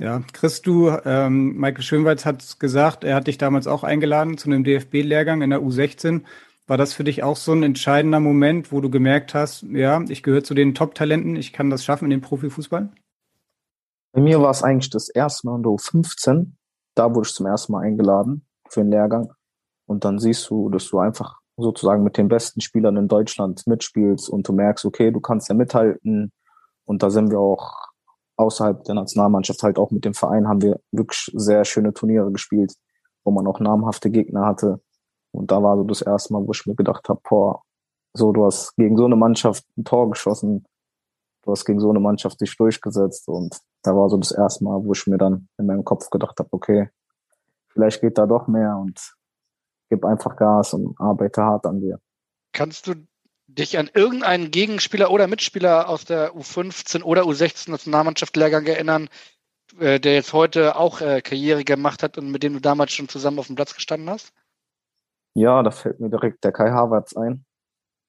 [0.01, 4.49] Ja, Chris, du, ähm, Michael Schönweiz hat gesagt, er hat dich damals auch eingeladen zu
[4.49, 6.23] einem DFB-Lehrgang in der U16.
[6.67, 10.23] War das für dich auch so ein entscheidender Moment, wo du gemerkt hast, ja, ich
[10.23, 12.89] gehöre zu den Top-Talenten, ich kann das schaffen in dem Profifußball?
[14.13, 16.53] Bei mir war es eigentlich das erste Mal in der U15.
[16.95, 19.31] Da wurde ich zum ersten Mal eingeladen für einen Lehrgang.
[19.87, 24.31] Und dann siehst du, dass du einfach sozusagen mit den besten Spielern in Deutschland mitspielst
[24.31, 26.33] und du merkst, okay, du kannst ja mithalten.
[26.87, 27.90] Und da sind wir auch
[28.41, 32.75] außerhalb der Nationalmannschaft halt auch mit dem Verein haben wir wirklich sehr schöne Turniere gespielt,
[33.25, 34.81] wo man auch namhafte Gegner hatte.
[35.33, 37.63] Und da war so das erste Mal, wo ich mir gedacht habe, boah,
[38.13, 40.65] so du hast gegen so eine Mannschaft ein Tor geschossen,
[41.43, 44.85] du hast gegen so eine Mannschaft dich durchgesetzt und da war so das erste Mal,
[44.85, 46.91] wo ich mir dann in meinem Kopf gedacht habe, okay,
[47.69, 49.15] vielleicht geht da doch mehr und
[49.89, 52.01] gib einfach Gas und arbeite hart an dir.
[52.53, 52.95] Kannst du
[53.55, 59.09] dich an irgendeinen Gegenspieler oder Mitspieler aus der U15 oder U16 Nationalmannschaft Lehrgang erinnern,
[59.79, 63.09] äh, der jetzt heute auch äh, Karriere gemacht hat und mit dem du damals schon
[63.09, 64.33] zusammen auf dem Platz gestanden hast?
[65.35, 67.45] Ja, da fällt mir direkt der Kai Havertz ein.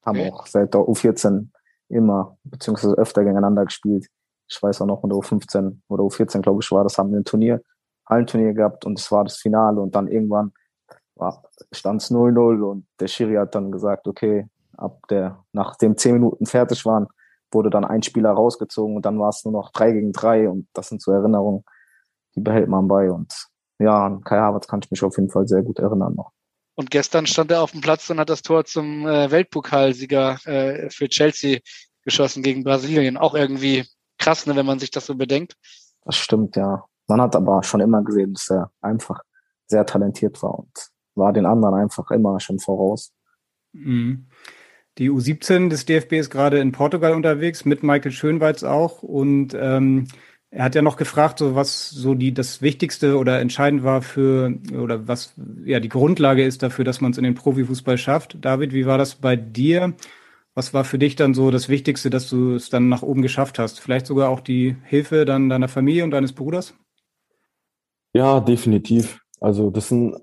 [0.05, 0.31] Haben okay.
[0.31, 1.49] auch seit der U14
[1.89, 4.07] immer, beziehungsweise öfter gegeneinander gespielt.
[4.47, 7.19] Ich weiß auch noch in der U15 oder U14, glaube ich, war das, haben wir
[7.19, 7.61] ein Turnier,
[8.09, 10.53] Hallenturnier gehabt und es war das Finale und dann irgendwann
[11.71, 14.47] stand es 0-0 und der Schiri hat dann gesagt, okay,
[14.81, 17.07] ab der, nachdem zehn Minuten fertig waren,
[17.51, 20.67] wurde dann ein Spieler rausgezogen und dann war es nur noch drei gegen drei und
[20.73, 21.63] das sind so Erinnerungen,
[22.35, 23.33] die behält man bei und
[23.79, 26.31] ja, an Kai Havertz kann ich mich auf jeden Fall sehr gut erinnern noch.
[26.75, 30.89] Und gestern stand er auf dem Platz und hat das Tor zum äh, Weltpokalsieger äh,
[30.89, 31.59] für Chelsea
[32.03, 33.17] geschossen gegen Brasilien.
[33.17, 33.85] Auch irgendwie
[34.17, 35.55] krass, ne, wenn man sich das so bedenkt.
[36.03, 36.85] Das stimmt, ja.
[37.07, 39.21] Man hat aber schon immer gesehen, dass er einfach
[39.67, 43.13] sehr talentiert war und war den anderen einfach immer schon voraus.
[43.73, 44.27] Mhm.
[44.97, 49.03] Die U17 des DFB ist gerade in Portugal unterwegs, mit Michael Schönweiz auch.
[49.03, 50.07] Und ähm,
[50.49, 54.53] er hat ja noch gefragt, so was so die das Wichtigste oder entscheidend war für
[54.77, 58.37] oder was ja die Grundlage ist dafür, dass man es in den Profifußball schafft.
[58.41, 59.93] David, wie war das bei dir?
[60.53, 63.59] Was war für dich dann so das Wichtigste, dass du es dann nach oben geschafft
[63.59, 63.79] hast?
[63.79, 66.75] Vielleicht sogar auch die Hilfe dann deiner Familie und deines Bruders?
[68.13, 69.21] Ja, definitiv.
[69.39, 70.17] Also das sind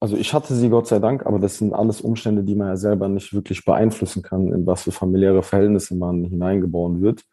[0.00, 2.76] also ich hatte sie Gott sei Dank, aber das sind alles Umstände, die man ja
[2.76, 7.24] selber nicht wirklich beeinflussen kann, in was für familiäre Verhältnisse man hineingeboren wird.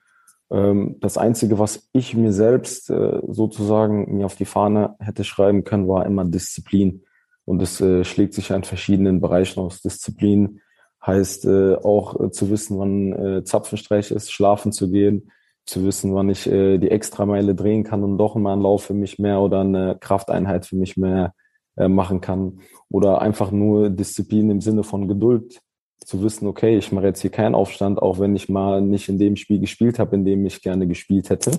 [0.49, 5.63] Ähm, das Einzige, was ich mir selbst äh, sozusagen mir auf die Fahne hätte schreiben
[5.63, 7.03] können, war immer Disziplin.
[7.45, 9.81] Und es äh, schlägt sich in verschiedenen Bereichen aus.
[9.81, 10.59] Disziplin
[11.05, 15.31] Heißt äh, auch zu wissen, wann Zapfenstreich ist, schlafen zu gehen,
[15.65, 19.19] zu wissen, wann ich die Extrameile drehen kann und doch mal einen Lauf für mich
[19.19, 21.33] mehr oder eine Krafteinheit für mich mehr
[21.77, 22.59] äh, machen kann.
[22.89, 25.59] Oder einfach nur Disziplin im Sinne von Geduld
[26.05, 29.17] zu wissen, okay, ich mache jetzt hier keinen Aufstand, auch wenn ich mal nicht in
[29.17, 31.51] dem Spiel gespielt habe, in dem ich gerne gespielt hätte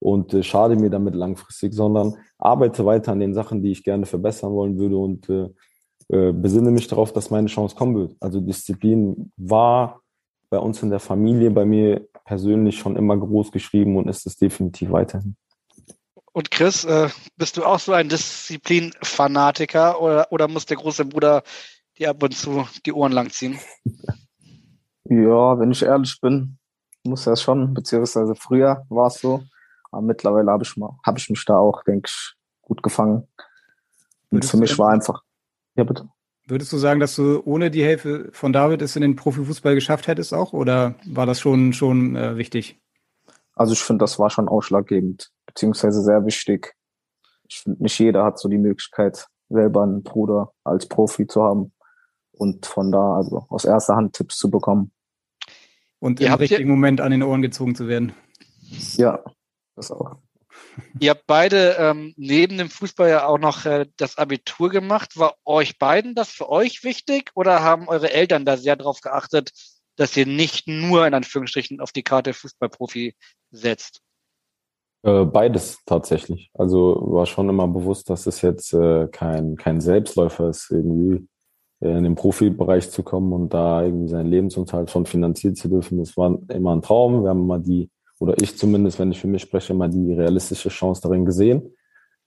[0.00, 4.06] und äh, schade mir damit langfristig, sondern arbeite weiter an den Sachen, die ich gerne
[4.06, 5.48] verbessern wollen würde und äh,
[6.08, 8.16] äh, besinne mich darauf, dass meine Chance kommen wird.
[8.18, 10.00] Also Disziplin war
[10.48, 14.36] bei uns in der Familie, bei mir persönlich schon immer groß geschrieben und ist es
[14.36, 15.36] definitiv weiterhin.
[16.32, 21.42] Und Chris, äh, bist du auch so ein Disziplinfanatiker oder, oder muss der große Bruder
[21.98, 23.58] dir ab und zu die Ohren langziehen?
[25.04, 26.58] Ja, wenn ich ehrlich bin,
[27.02, 29.42] muss er schon, beziehungsweise früher war es so.
[29.90, 33.26] Aber mittlerweile habe ich, hab ich mich da auch, denke ich, gut gefangen.
[34.30, 35.22] Und für mich war einfach.
[35.74, 36.08] Ja, bitte.
[36.46, 40.06] Würdest du sagen, dass du ohne die Hilfe von David es in den Profifußball geschafft
[40.06, 40.52] hättest auch?
[40.52, 42.80] Oder war das schon, schon äh, wichtig?
[43.54, 46.74] Also ich finde, das war schon ausschlaggebend, beziehungsweise sehr wichtig.
[47.48, 51.72] Ich finde, nicht jeder hat so die Möglichkeit, selber einen Bruder als Profi zu haben
[52.32, 54.92] und von da also aus erster Hand Tipps zu bekommen.
[55.98, 58.14] Und im richtigen Moment an den Ohren gezogen zu werden.
[58.96, 59.22] Ja,
[59.74, 60.16] das auch.
[60.98, 65.18] Ihr habt beide ähm, neben dem Fußball ja auch noch äh, das Abitur gemacht.
[65.18, 69.50] War euch beiden das für euch wichtig oder haben eure Eltern da sehr darauf geachtet,
[69.96, 73.14] dass ihr nicht nur in Anführungsstrichen auf die Karte Fußballprofi
[73.50, 74.00] setzt?
[75.02, 76.50] Äh, beides tatsächlich.
[76.54, 81.26] Also war schon immer bewusst, dass es jetzt äh, kein, kein Selbstläufer ist, irgendwie
[81.80, 85.98] äh, in den Profibereich zu kommen und da irgendwie seinen Lebensunterhalt schon finanzieren zu dürfen.
[85.98, 87.22] Das war immer ein Traum.
[87.22, 90.68] Wir haben immer die oder ich zumindest, wenn ich für mich spreche, mal die realistische
[90.68, 91.74] Chance darin gesehen.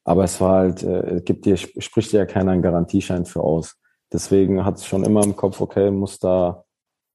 [0.04, 3.76] Aber es war halt, äh, gibt dir, spricht dir ja keiner einen Garantieschein für aus.
[4.12, 6.66] Deswegen hat es schon immer im Kopf, okay, muss da,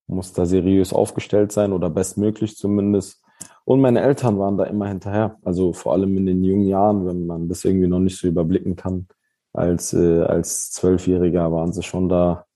[0.06, 3.20] muss da seriös aufgestellt sein oder bestmöglich zumindest.
[3.68, 5.36] Und meine Eltern waren da immer hinterher.
[5.44, 8.76] Also vor allem in den jungen Jahren, wenn man das irgendwie noch nicht so überblicken
[8.76, 9.08] kann.
[9.52, 12.46] Als, äh, als Zwölfjähriger waren sie schon da,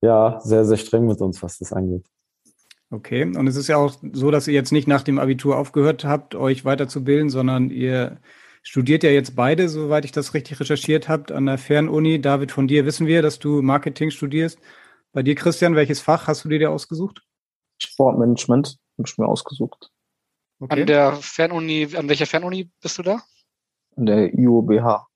[0.00, 2.06] ja, sehr, sehr streng mit uns, was das angeht.
[2.88, 6.04] Okay, und es ist ja auch so, dass ihr jetzt nicht nach dem Abitur aufgehört
[6.04, 8.20] habt, euch weiterzubilden, sondern ihr
[8.62, 12.20] studiert ja jetzt beide, soweit ich das richtig recherchiert habt, an der Fernuni.
[12.20, 14.60] David, von dir wissen wir, dass du Marketing studierst.
[15.12, 17.22] Bei dir, Christian, welches Fach hast du dir ausgesucht?
[17.78, 19.90] Sportmanagement habe ich mir ausgesucht.
[20.58, 20.80] Okay.
[20.80, 23.22] An der Fernuni, an welcher Fernuni bist du da?
[23.96, 25.06] An der IOBH.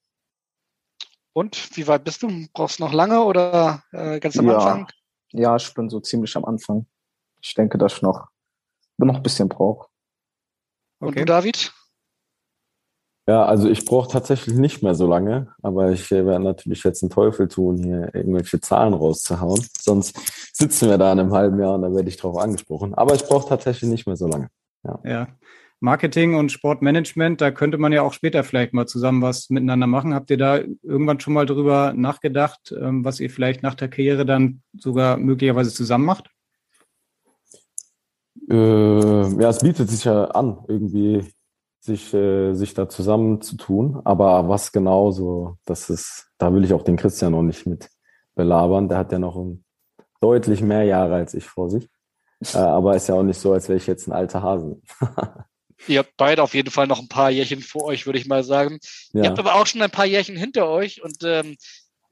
[1.32, 2.46] Und wie weit bist du?
[2.52, 4.58] Brauchst du noch lange oder äh, ganz am ja.
[4.58, 4.88] Anfang?
[5.32, 6.86] Ja, ich bin so ziemlich am Anfang
[7.42, 8.28] ich denke, dass ich noch,
[8.98, 9.88] noch ein bisschen brauche.
[11.00, 11.08] Okay.
[11.08, 11.72] Und du, David?
[13.26, 17.02] Ja, also ich brauche tatsächlich nicht mehr so lange, aber ich äh, werde natürlich jetzt
[17.02, 19.64] einen Teufel tun, hier irgendwelche Zahlen rauszuhauen.
[19.78, 20.18] Sonst
[20.52, 22.94] sitzen wir da in einem halben Jahr und dann werde ich darauf angesprochen.
[22.94, 24.48] Aber ich brauche tatsächlich nicht mehr so lange.
[24.84, 25.00] Ja.
[25.04, 25.28] ja.
[25.82, 30.14] Marketing und Sportmanagement, da könnte man ja auch später vielleicht mal zusammen was miteinander machen.
[30.14, 34.26] Habt ihr da irgendwann schon mal drüber nachgedacht, ähm, was ihr vielleicht nach der Karriere
[34.26, 36.30] dann sogar möglicherweise zusammen macht?
[38.50, 41.24] Äh, ja, es bietet sich ja an, irgendwie
[41.80, 44.02] sich, äh, sich da zusammenzutun.
[44.04, 47.88] Aber was genau so, das ist, da will ich auch den Christian noch nicht mit
[48.34, 48.88] belabern.
[48.88, 49.42] Der hat ja noch
[50.20, 51.88] deutlich mehr Jahre als ich vor sich.
[52.54, 54.80] Äh, aber ist ja auch nicht so, als wäre ich jetzt ein alter Hase.
[55.86, 58.44] Ihr habt beide auf jeden Fall noch ein paar Jährchen vor euch, würde ich mal
[58.44, 58.78] sagen.
[59.12, 59.22] Ja.
[59.22, 61.56] Ihr habt aber auch schon ein paar Jährchen hinter euch und ähm,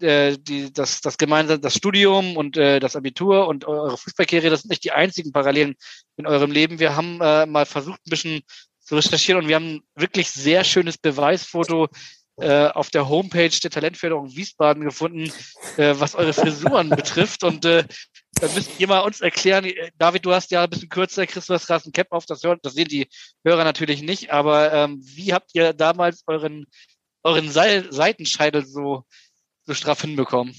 [0.00, 4.62] äh, die, das, das gemeinsame, das Studium und äh, das Abitur und eure Fußballkarriere, das
[4.62, 5.74] sind nicht die einzigen Parallelen
[6.16, 6.78] in eurem Leben.
[6.78, 8.42] Wir haben äh, mal versucht, ein bisschen
[8.80, 11.88] zu recherchieren und wir haben ein wirklich sehr schönes Beweisfoto
[12.36, 15.32] äh, auf der Homepage der Talentförderung Wiesbaden gefunden,
[15.76, 17.42] äh, was eure Frisuren betrifft.
[17.42, 17.84] Und äh,
[18.40, 21.46] da müsst ihr mal uns erklären, äh, David, du hast ja ein bisschen kürzer, Chris,
[21.46, 23.08] du hast gerade ein Cap auf, das, hört, das sehen die
[23.44, 26.66] Hörer natürlich nicht, aber ähm, wie habt ihr damals euren,
[27.22, 29.04] euren Seitenscheitel so
[29.68, 30.54] so straff hinbekommen?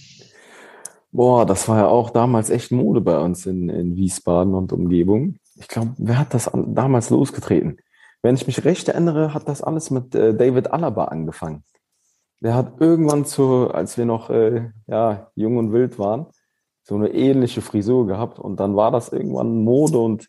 [1.12, 5.38] Boah, das war ja auch damals echt Mode bei uns in, in Wiesbaden und Umgebung.
[5.56, 7.80] Ich glaube, wer hat das damals losgetreten?
[8.22, 11.64] Wenn ich mich recht erinnere, hat das alles mit äh, David Alaba angefangen.
[12.42, 16.28] Der hat irgendwann zu, als wir noch äh, ja, jung und wild waren,
[16.90, 20.28] so eine ähnliche Frisur gehabt und dann war das irgendwann Mode und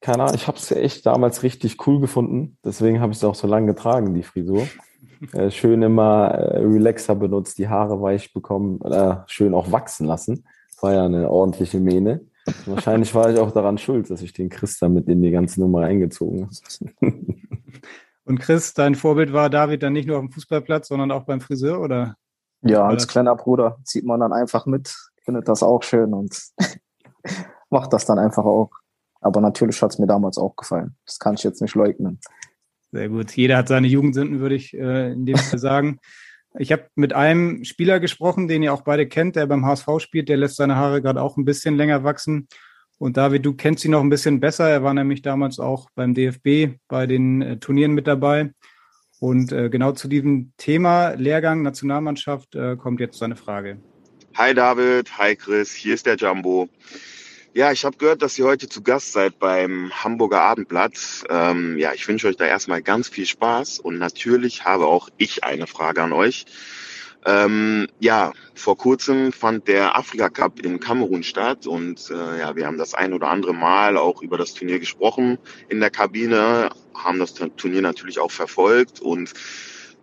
[0.00, 2.56] keine Ahnung, ich habe es echt damals richtig cool gefunden.
[2.64, 4.66] Deswegen habe ich es auch so lange getragen, die Frisur.
[5.32, 10.44] Äh, schön immer äh, Relaxer benutzt, die Haare weich bekommen, äh, schön auch wachsen lassen.
[10.80, 12.22] War ja eine ordentliche Mähne.
[12.66, 15.60] Wahrscheinlich war ich auch daran schuld, dass ich den Chris da mit in die ganze
[15.60, 17.12] Nummer eingezogen habe.
[18.24, 21.40] Und Chris, dein Vorbild war David dann nicht nur auf dem Fußballplatz, sondern auch beim
[21.40, 22.16] Friseur, oder?
[22.62, 24.92] Ja, als kleiner Bruder zieht man dann einfach mit,
[25.24, 26.36] findet das auch schön und
[27.70, 28.70] macht das dann einfach auch.
[29.20, 30.96] Aber natürlich hat es mir damals auch gefallen.
[31.06, 32.20] Das kann ich jetzt nicht leugnen.
[32.90, 33.30] Sehr gut.
[33.32, 35.98] Jeder hat seine Jugendsünden, würde ich äh, in dem Fall sagen.
[36.58, 40.28] Ich habe mit einem Spieler gesprochen, den ihr auch beide kennt, der beim HSV spielt.
[40.28, 42.48] Der lässt seine Haare gerade auch ein bisschen länger wachsen.
[42.98, 44.68] Und David, du kennst ihn noch ein bisschen besser.
[44.68, 48.52] Er war nämlich damals auch beim DFB bei den äh, Turnieren mit dabei.
[49.18, 53.80] Und äh, genau zu diesem Thema Lehrgang Nationalmannschaft äh, kommt jetzt seine Frage.
[54.34, 56.70] Hi David, hi Chris, hier ist der Jumbo.
[57.52, 61.24] Ja, ich habe gehört, dass ihr heute zu Gast seid beim Hamburger Abendblatt.
[61.28, 65.44] Ähm, ja, ich wünsche euch da erstmal ganz viel Spaß und natürlich habe auch ich
[65.44, 66.46] eine Frage an euch.
[67.26, 72.66] Ähm, ja, vor kurzem fand der Afrika Cup in Kamerun statt und äh, ja, wir
[72.66, 75.36] haben das ein oder andere Mal auch über das Turnier gesprochen
[75.68, 79.34] in der Kabine, haben das Turnier natürlich auch verfolgt und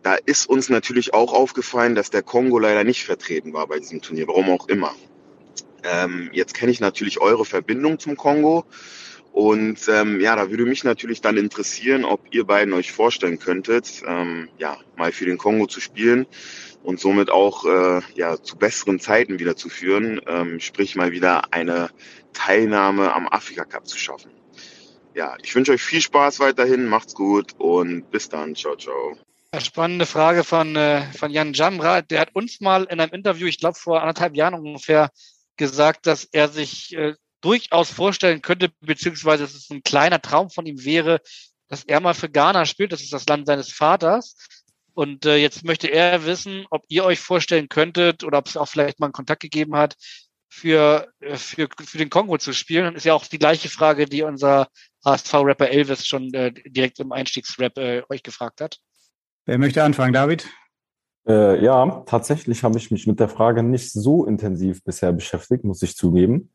[0.04, 4.02] da ist uns natürlich auch aufgefallen, dass der Kongo leider nicht vertreten war bei diesem
[4.02, 4.96] Turnier, warum auch immer.
[5.84, 8.66] Ähm, jetzt kenne ich natürlich eure Verbindung zum Kongo
[9.32, 14.02] und ähm, ja, da würde mich natürlich dann interessieren, ob ihr beiden euch vorstellen könntet,
[14.06, 16.26] ähm, ja, mal für den Kongo zu spielen
[16.84, 21.54] und somit auch äh, ja, zu besseren Zeiten wieder zu führen, ähm, sprich mal wieder
[21.54, 21.90] eine
[22.34, 24.32] Teilnahme am Afrika Cup zu schaffen
[25.20, 28.56] ja, ich wünsche euch viel Spaß weiterhin, macht's gut und bis dann.
[28.56, 29.18] Ciao, ciao.
[29.58, 32.04] Spannende Frage von, äh, von Jan Jamra.
[32.04, 35.10] Der hat uns mal in einem Interview, ich glaube vor anderthalb Jahren ungefähr,
[35.58, 40.68] gesagt, dass er sich äh, durchaus vorstellen könnte, beziehungsweise dass es ein kleiner Traum von
[40.68, 41.20] ihm wäre,
[41.68, 42.92] dass er mal für Ghana spielt.
[42.92, 44.36] Das ist das Land seines Vaters.
[44.94, 48.68] Und äh, jetzt möchte er wissen, ob ihr euch vorstellen könntet oder ob es auch
[48.68, 49.96] vielleicht mal einen Kontakt gegeben hat,
[50.48, 52.86] für, äh, für, für den Kongo zu spielen.
[52.86, 54.68] Und ist ja auch die gleiche Frage, die unser
[55.06, 58.78] HSV-Rapper Elvis schon äh, direkt im Einstiegsrap äh, euch gefragt hat.
[59.50, 60.48] Wer möchte anfangen, David?
[61.28, 65.82] Äh, ja, tatsächlich habe ich mich mit der Frage nicht so intensiv bisher beschäftigt, muss
[65.82, 66.52] ich zugeben.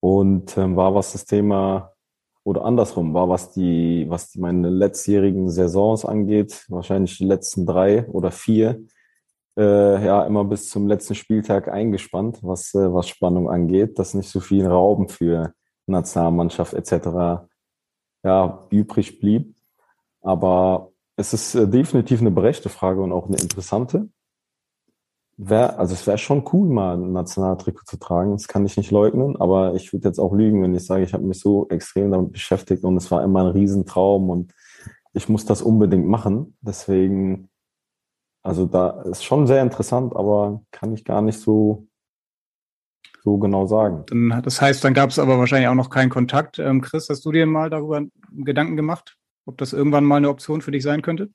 [0.00, 1.92] Und ähm, war, was das Thema
[2.42, 8.08] oder andersrum war, was die, was die meine letztjährigen Saisons angeht, wahrscheinlich die letzten drei
[8.08, 8.84] oder vier,
[9.56, 14.30] äh, ja immer bis zum letzten Spieltag eingespannt, was, äh, was Spannung angeht, dass nicht
[14.30, 15.52] so viel Raum für
[15.86, 17.46] Nationalmannschaft etc.
[18.24, 19.54] ja, übrig blieb.
[20.22, 24.08] Aber es ist äh, definitiv eine berechte Frage und auch eine interessante.
[25.38, 28.90] Wär, also es wäre schon cool, mal ein Nationaltrikot zu tragen, das kann ich nicht
[28.90, 32.10] leugnen, aber ich würde jetzt auch lügen, wenn ich sage, ich habe mich so extrem
[32.10, 34.54] damit beschäftigt und es war immer ein Riesentraum und
[35.12, 36.56] ich muss das unbedingt machen.
[36.62, 37.50] Deswegen
[38.46, 41.88] also da ist schon sehr interessant, aber kann ich gar nicht so,
[43.24, 44.04] so genau sagen.
[44.42, 46.60] Das heißt, dann gab es aber wahrscheinlich auch noch keinen Kontakt.
[46.60, 50.60] Ähm, Chris, hast du dir mal darüber Gedanken gemacht, ob das irgendwann mal eine Option
[50.60, 51.30] für dich sein könnte?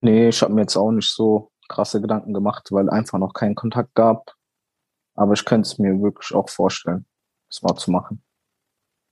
[0.00, 3.54] Nee, ich habe mir jetzt auch nicht so krasse Gedanken gemacht, weil einfach noch keinen
[3.54, 4.34] Kontakt gab.
[5.14, 7.06] Aber ich könnte es mir wirklich auch vorstellen,
[7.48, 8.22] das mal zu machen.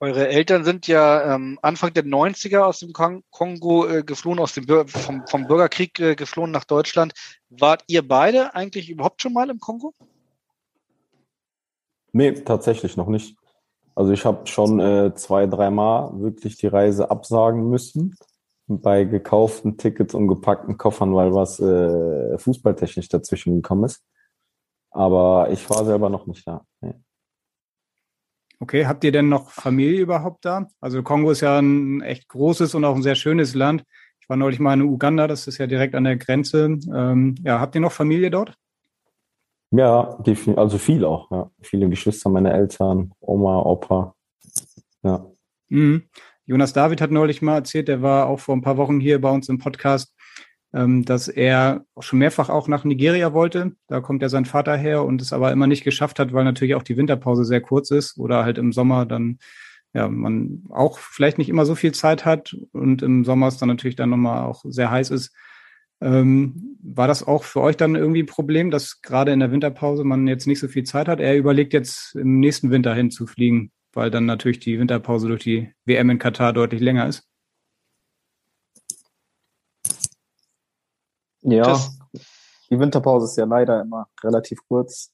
[0.01, 4.67] Eure Eltern sind ja ähm, Anfang der 90er aus dem Kongo äh, geflohen, aus dem
[4.67, 7.15] Bür vom, vom Bürgerkrieg äh, geflohen nach Deutschland.
[7.49, 9.95] Wart ihr beide eigentlich überhaupt schon mal im Kongo?
[12.13, 13.37] Nee, tatsächlich noch nicht.
[13.95, 18.17] Also ich habe schon äh, zwei, dreimal wirklich die Reise absagen müssen
[18.67, 24.03] bei gekauften Tickets und gepackten Koffern, weil was äh, fußballtechnisch dazwischen gekommen ist.
[24.91, 26.65] Aber ich war selber noch nicht da.
[26.81, 26.95] Nee.
[28.61, 30.69] Okay, habt ihr denn noch Familie überhaupt da?
[30.81, 33.85] Also Kongo ist ja ein echt großes und auch ein sehr schönes Land.
[34.21, 36.79] Ich war neulich mal in Uganda, das ist ja direkt an der Grenze.
[36.95, 38.57] Ähm, ja, habt ihr noch Familie dort?
[39.77, 40.19] Ja,
[40.57, 41.31] also viel auch.
[41.31, 41.51] Ja.
[41.61, 44.15] Viele Geschwister, meine Eltern, Oma, Opa.
[45.03, 45.27] Ja.
[45.69, 46.05] Mhm.
[46.47, 49.31] Jonas David hat neulich mal erzählt, der war auch vor ein paar Wochen hier bei
[49.31, 50.15] uns im Podcast
[50.75, 53.77] ähm, dass er schon mehrfach auch nach Nigeria wollte.
[53.87, 56.75] Da kommt ja sein Vater her und es aber immer nicht geschafft hat, weil natürlich
[56.75, 59.39] auch die Winterpause sehr kurz ist oder halt im Sommer dann
[59.95, 63.69] ja, man auch vielleicht nicht immer so viel Zeit hat und im Sommer es dann
[63.69, 65.33] natürlich dann nochmal auch sehr heiß ist.
[66.05, 70.05] Ähm, war das auch für euch dann irgendwie ein Problem, dass gerade in der Winterpause
[70.05, 71.19] man jetzt nicht so viel Zeit hat?
[71.19, 76.11] Er überlegt jetzt im nächsten Winter hinzufliegen, weil dann natürlich die Winterpause durch die WM
[76.11, 77.27] in Katar deutlich länger ist.
[81.41, 81.99] Ja, das,
[82.71, 85.11] die Winterpause ist ja leider immer relativ kurz.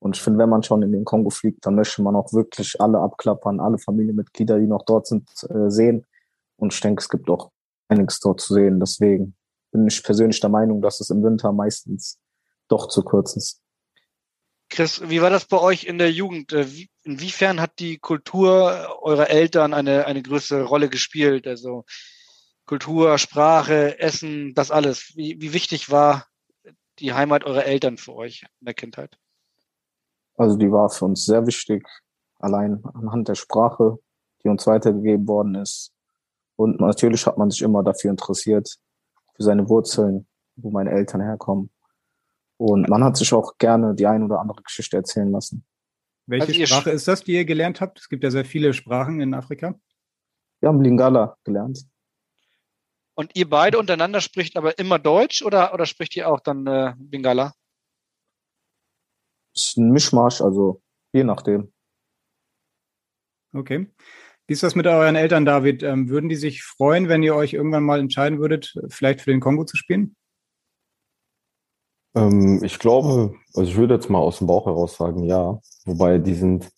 [0.00, 2.80] Und ich finde, wenn man schon in den Kongo fliegt, dann möchte man auch wirklich
[2.80, 6.04] alle abklappern, alle Familienmitglieder, die noch dort sind, äh, sehen.
[6.56, 7.52] Und ich denke, es gibt auch
[7.88, 8.80] einiges dort zu sehen.
[8.80, 9.36] Deswegen
[9.74, 12.20] bin ich persönlich der Meinung, dass es im Winter meistens
[12.68, 13.60] doch zu kurz ist.
[14.70, 16.52] Chris, wie war das bei euch in der Jugend?
[16.52, 16.66] Äh,
[17.02, 21.48] inwiefern hat die Kultur eurer Eltern eine, eine größere Rolle gespielt?
[21.48, 21.84] Also
[22.66, 25.12] Kultur, Sprache, Essen, das alles.
[25.16, 26.28] Wie, wie wichtig war
[27.00, 29.18] die Heimat eurer Eltern für euch in der Kindheit?
[30.36, 31.84] Also die war für uns sehr wichtig.
[32.38, 33.98] allein anhand der Sprache,
[34.44, 35.92] die uns weitergegeben worden ist.
[36.56, 38.78] Und natürlich hat man sich immer dafür interessiert,
[39.34, 40.26] für seine Wurzeln,
[40.56, 41.70] wo meine Eltern herkommen.
[42.56, 45.64] Und man hat sich auch gerne die ein oder andere Geschichte erzählen lassen.
[46.26, 47.98] Welche Also Sprache ist das, die ihr gelernt habt?
[47.98, 49.74] Es gibt ja sehr viele Sprachen in Afrika.
[50.60, 51.84] Wir haben Lingala gelernt.
[53.14, 56.94] Und ihr beide untereinander spricht aber immer Deutsch oder, oder spricht ihr auch dann äh,
[56.96, 57.52] Bengala?
[59.54, 60.82] ist ein Mischmasch, also
[61.12, 61.72] je nachdem.
[63.52, 63.88] Okay.
[64.46, 65.82] Wie ist das mit euren Eltern, David?
[65.82, 69.40] Ähm, würden die sich freuen, wenn ihr euch irgendwann mal entscheiden würdet, vielleicht für den
[69.40, 70.16] Kongo zu spielen?
[72.14, 75.58] Ähm, ich glaube, also ich würde jetzt mal aus dem Bauch heraus sagen, ja.
[75.86, 76.70] Wobei die sind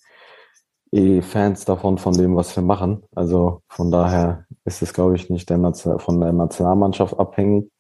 [0.93, 3.03] eh Fans davon, von dem, was wir machen.
[3.15, 5.59] Also von daher ist es, glaube ich, nicht der
[5.99, 7.71] von der Nationalmannschaft abhängig.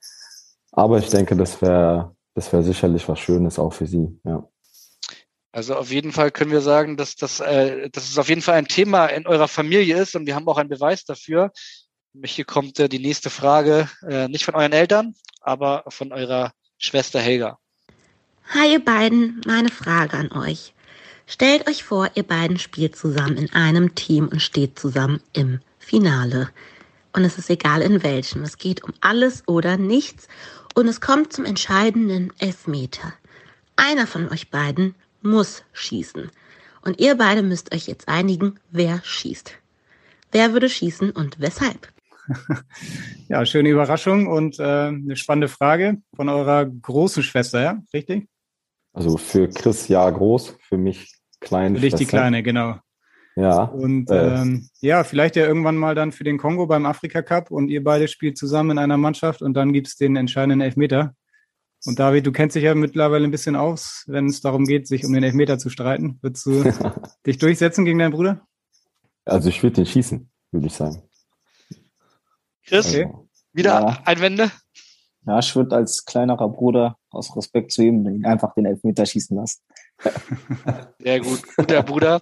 [0.72, 4.46] Aber ich denke, das wäre das wäre sicherlich was Schönes auch für sie, ja.
[5.56, 8.56] Also auf jeden Fall können wir sagen, dass, das, äh, dass es auf jeden Fall
[8.56, 11.50] ein Thema in eurer Familie ist und wir haben auch einen Beweis dafür.
[12.22, 17.20] Hier kommt äh, die nächste Frage, äh, nicht von euren Eltern, aber von eurer Schwester
[17.20, 17.58] Helga.
[18.50, 20.74] Hi ihr beiden, meine Frage an euch.
[21.26, 26.50] Stellt euch vor, ihr beiden spielt zusammen in einem Team und steht zusammen im Finale.
[27.14, 28.42] Und es ist egal in welchem.
[28.42, 30.28] Es geht um alles oder nichts.
[30.74, 33.14] Und es kommt zum entscheidenden Elfmeter.
[33.76, 36.30] Einer von euch beiden muss schießen.
[36.82, 39.52] Und ihr beide müsst euch jetzt einigen, wer schießt.
[40.32, 41.88] Wer würde schießen und weshalb?
[43.28, 47.82] Ja, schöne Überraschung und äh, eine spannende Frage von eurer großen Schwester, ja?
[47.92, 48.28] Richtig?
[48.92, 51.74] Also für Chris ja groß, für mich klein.
[51.74, 52.06] Für dich die.
[52.06, 52.76] Kleine, genau.
[53.34, 53.64] Ja.
[53.64, 54.40] Und Äh.
[54.42, 57.82] ähm, ja, vielleicht ja irgendwann mal dann für den Kongo beim Afrika Cup und ihr
[57.84, 61.14] beide spielt zusammen in einer Mannschaft und dann gibt's den entscheidenden Elfmeter.
[61.84, 65.04] Und David, du kennst dich ja mittlerweile ein bisschen aus, wenn es darum geht, sich
[65.04, 66.18] um den Elfmeter zu streiten.
[66.22, 66.64] Würdest du
[67.26, 68.46] dich durchsetzen gegen deinen Bruder?
[69.24, 71.02] Also ich würde den schießen, würde ich sagen.
[72.64, 73.08] Chris, Okay.
[73.52, 74.02] wieder Ja.
[74.04, 74.50] Einwände?
[75.26, 79.60] Ja, ich würde als kleinerer Bruder aus Respekt zu ihm einfach den Elfmeter schießen lassen.
[81.00, 82.20] Sehr gut, guter Bruder.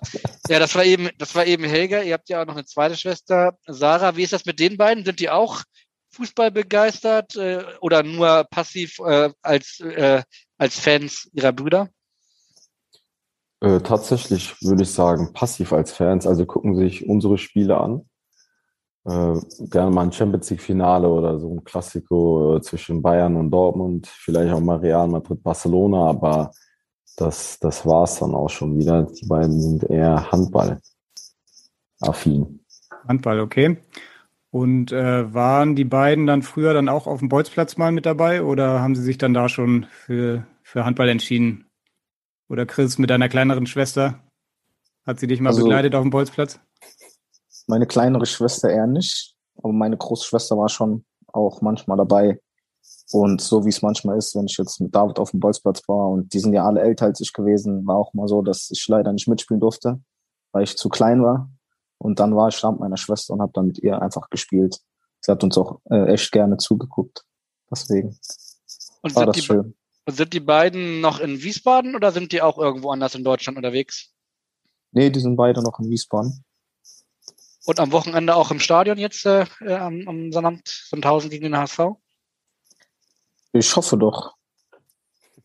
[0.49, 2.01] Ja, das war eben, das war eben Helga.
[2.03, 4.17] Ihr habt ja auch noch eine zweite Schwester, Sarah.
[4.17, 5.05] Wie ist das mit den beiden?
[5.05, 5.63] Sind die auch
[6.15, 10.23] Fußball begeistert äh, oder nur passiv äh, als, äh,
[10.59, 11.89] als Fans ihrer Brüder?
[13.61, 18.09] Äh, tatsächlich würde ich sagen, passiv als Fans, also gucken sich unsere Spiele an.
[19.07, 19.41] Äh,
[19.71, 24.07] gerne mal ein Champions League Finale oder so ein Klassiko äh, zwischen Bayern und Dortmund,
[24.07, 26.51] vielleicht auch mal Real Madrid, Barcelona, aber
[27.17, 29.03] das, das war's dann auch schon wieder.
[29.03, 30.81] Die beiden sind eher Handball
[32.01, 32.61] affin.
[33.07, 33.79] Handball, okay.
[34.55, 38.45] Und äh, waren die beiden dann früher dann auch auf dem Bolzplatz mal mit dabei
[38.45, 41.69] oder haben sie sich dann da schon für, für Handball entschieden?
[42.49, 44.21] Oder Chris mit deiner kleineren Schwester?
[45.05, 46.61] Hat sie dich mal Also- begleitet auf dem Bolzplatz?
[47.67, 52.39] Meine kleinere Schwester eher nicht, aber meine Großschwester war schon auch manchmal dabei.
[53.11, 56.11] Und so wie es manchmal ist, wenn ich jetzt mit David auf dem Bolzplatz war
[56.11, 58.87] und die sind ja alle älter als ich gewesen, war auch mal so, dass ich
[58.87, 60.01] leider nicht mitspielen durfte,
[60.53, 61.51] weil ich zu klein war.
[61.99, 64.81] Und dann war ich da mit meiner Schwester und habe dann mit ihr einfach gespielt.
[65.21, 67.25] Sie hat uns auch äh, echt gerne zugeguckt.
[67.71, 68.19] Deswegen
[69.03, 69.75] Und war das die, schön.
[70.05, 73.57] und sind die beiden noch in Wiesbaden oder sind die auch irgendwo anders in Deutschland
[73.57, 74.13] unterwegs?
[74.93, 76.45] Nee, die sind beide noch in Wiesbaden.
[77.65, 81.57] Und am Wochenende auch im Stadion jetzt äh, äh, am, am Sonnabend Sandhausen gegen den
[81.57, 81.81] HSV?
[83.53, 84.37] Ich hoffe doch.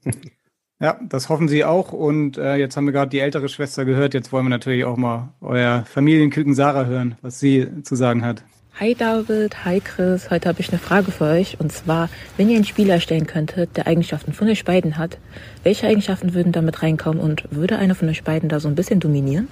[0.82, 1.92] Ja, das hoffen sie auch.
[1.92, 4.14] Und äh, jetzt haben wir gerade die ältere Schwester gehört.
[4.14, 8.44] Jetzt wollen wir natürlich auch mal euer Familienküken Sarah hören, was sie zu sagen hat.
[8.80, 10.30] Hi David, hi Chris.
[10.32, 11.60] Heute habe ich eine Frage für euch.
[11.60, 12.08] Und zwar,
[12.38, 15.18] wenn ihr einen Spieler erstellen könntet, der Eigenschaften von euch beiden hat,
[15.64, 19.02] welche Eigenschaften würden damit reinkommen und würde einer von euch beiden da so ein bisschen
[19.02, 19.50] dominieren?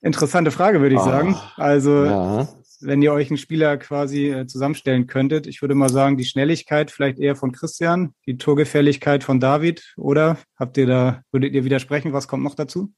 [0.00, 1.36] Interessante Frage, würde ich Ah, sagen.
[1.56, 2.48] Also, Ja,
[2.80, 6.90] wenn ihr euch einen Spieler quasi äh, zusammenstellen könntet, ich würde mal sagen, die Schnelligkeit
[6.90, 10.38] vielleicht eher von Christian, die Torgefährlichkeit von David, oder?
[10.56, 12.12] Habt ihr da, würdet ihr widersprechen?
[12.12, 12.92] Was kommt noch dazu?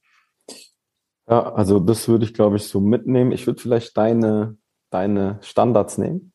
[1.29, 3.31] ja, also das würde ich, glaube ich, so mitnehmen.
[3.31, 4.57] Ich würde vielleicht deine,
[4.89, 6.33] deine Standards nehmen.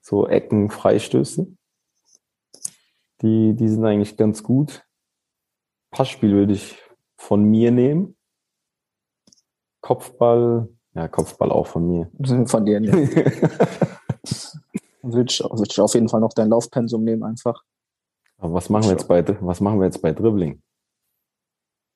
[0.00, 1.46] So Ecken, Freistöße.
[3.22, 4.84] Die, die sind eigentlich ganz gut.
[5.92, 6.76] Passspiel würde ich
[7.16, 8.16] von mir nehmen.
[9.80, 10.68] Kopfball,
[11.00, 12.10] ja, Kopfball auch von mir.
[12.46, 12.80] Von dir.
[15.02, 15.12] Ja.
[15.14, 15.42] Würde ich,
[15.80, 17.62] auf jeden Fall noch dein Laufpensum nehmen einfach.
[18.36, 20.60] Aber was machen wir jetzt bei, was machen wir jetzt bei Dribbling?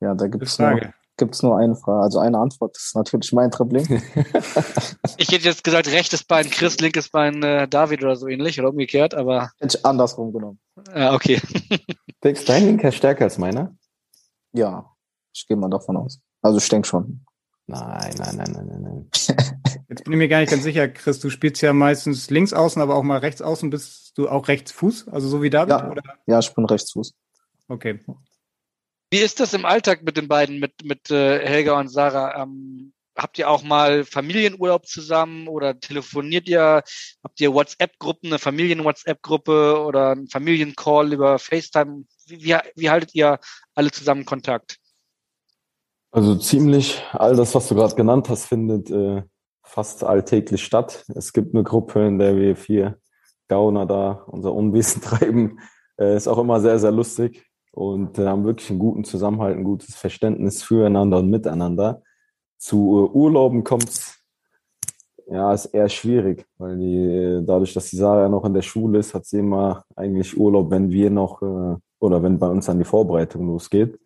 [0.01, 0.81] Ja, da Gute gibt's nur,
[1.19, 2.03] gibt's nur eine Frage.
[2.03, 3.87] Also eine Antwort das ist natürlich mein Dribbling.
[5.19, 8.71] Ich hätte jetzt gesagt, rechtes Bein Chris, linkes Bein äh, David oder so ähnlich oder
[8.71, 10.59] umgekehrt, aber Hätte ich andersrum genommen.
[10.95, 11.43] äh, okay.
[12.25, 13.77] Denkst du, dein Linker ist stärker als meiner?
[14.55, 14.91] Ja,
[15.35, 16.21] ich gehe mal davon aus.
[16.41, 17.27] Also ich denke schon.
[17.67, 19.11] Nein, nein, nein, nein, nein, nein.
[19.89, 22.81] Jetzt bin ich mir gar nicht ganz sicher, Chris, du spielst ja meistens links außen,
[22.81, 23.71] aber auch mal rechts außen.
[23.71, 25.71] Bist du auch Rechtsfuß, also so wie David?
[25.71, 26.03] Ja, oder?
[26.27, 27.15] ja ich bin Rechtsfuß.
[27.69, 28.01] Okay.
[29.11, 32.43] Wie ist das im Alltag mit den beiden, mit, mit äh, Helga und Sarah?
[32.43, 36.83] Ähm, habt ihr auch mal Familienurlaub zusammen oder telefoniert ihr?
[37.23, 42.05] Habt ihr WhatsApp-Gruppen, eine Familien-WhatsApp-Gruppe oder einen Familiencall über FaceTime?
[42.27, 43.39] Wie, wie, wie haltet ihr
[43.75, 44.79] alle zusammen Kontakt?
[46.15, 49.25] Also ziemlich all das, was du gerade genannt hast, findet äh,
[49.65, 51.05] fast alltäglich statt.
[51.13, 52.99] Es gibt eine Gruppe, in der wir vier
[53.49, 55.59] Gauner da unser Unwesen treiben.
[55.99, 59.65] Äh, ist auch immer sehr, sehr lustig und äh, haben wirklich einen guten Zusammenhalt, ein
[59.65, 62.01] gutes Verständnis füreinander und miteinander.
[62.59, 64.21] Zu äh, Urlauben kommt's
[65.27, 69.15] ja, ist eher schwierig, weil die, dadurch, dass die Sarah noch in der Schule ist,
[69.15, 72.85] hat sie immer eigentlich Urlaub, wenn wir noch äh, oder wenn bei uns dann die
[72.85, 73.99] Vorbereitung losgeht.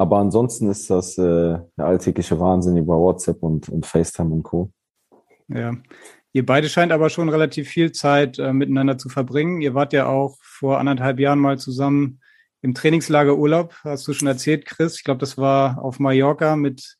[0.00, 4.72] Aber ansonsten ist das äh, der alltägliche Wahnsinn über WhatsApp und, und FaceTime und Co.
[5.48, 5.76] Ja.
[6.32, 9.60] Ihr beide scheint aber schon relativ viel Zeit äh, miteinander zu verbringen.
[9.60, 12.20] Ihr wart ja auch vor anderthalb Jahren mal zusammen
[12.62, 14.96] im Trainingslager Urlaub, hast du schon erzählt, Chris.
[14.96, 16.96] Ich glaube, das war auf Mallorca mit,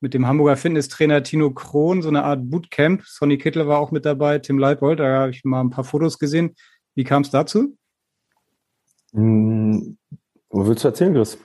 [0.00, 3.02] mit dem Hamburger Fitnesstrainer Tino Krohn, so eine Art Bootcamp.
[3.04, 6.18] Sonny Kittel war auch mit dabei, Tim Leipold, da habe ich mal ein paar Fotos
[6.18, 6.54] gesehen.
[6.94, 7.76] Wie kam es dazu?
[9.12, 9.98] Hm,
[10.48, 11.36] was willst du erzählen, Chris?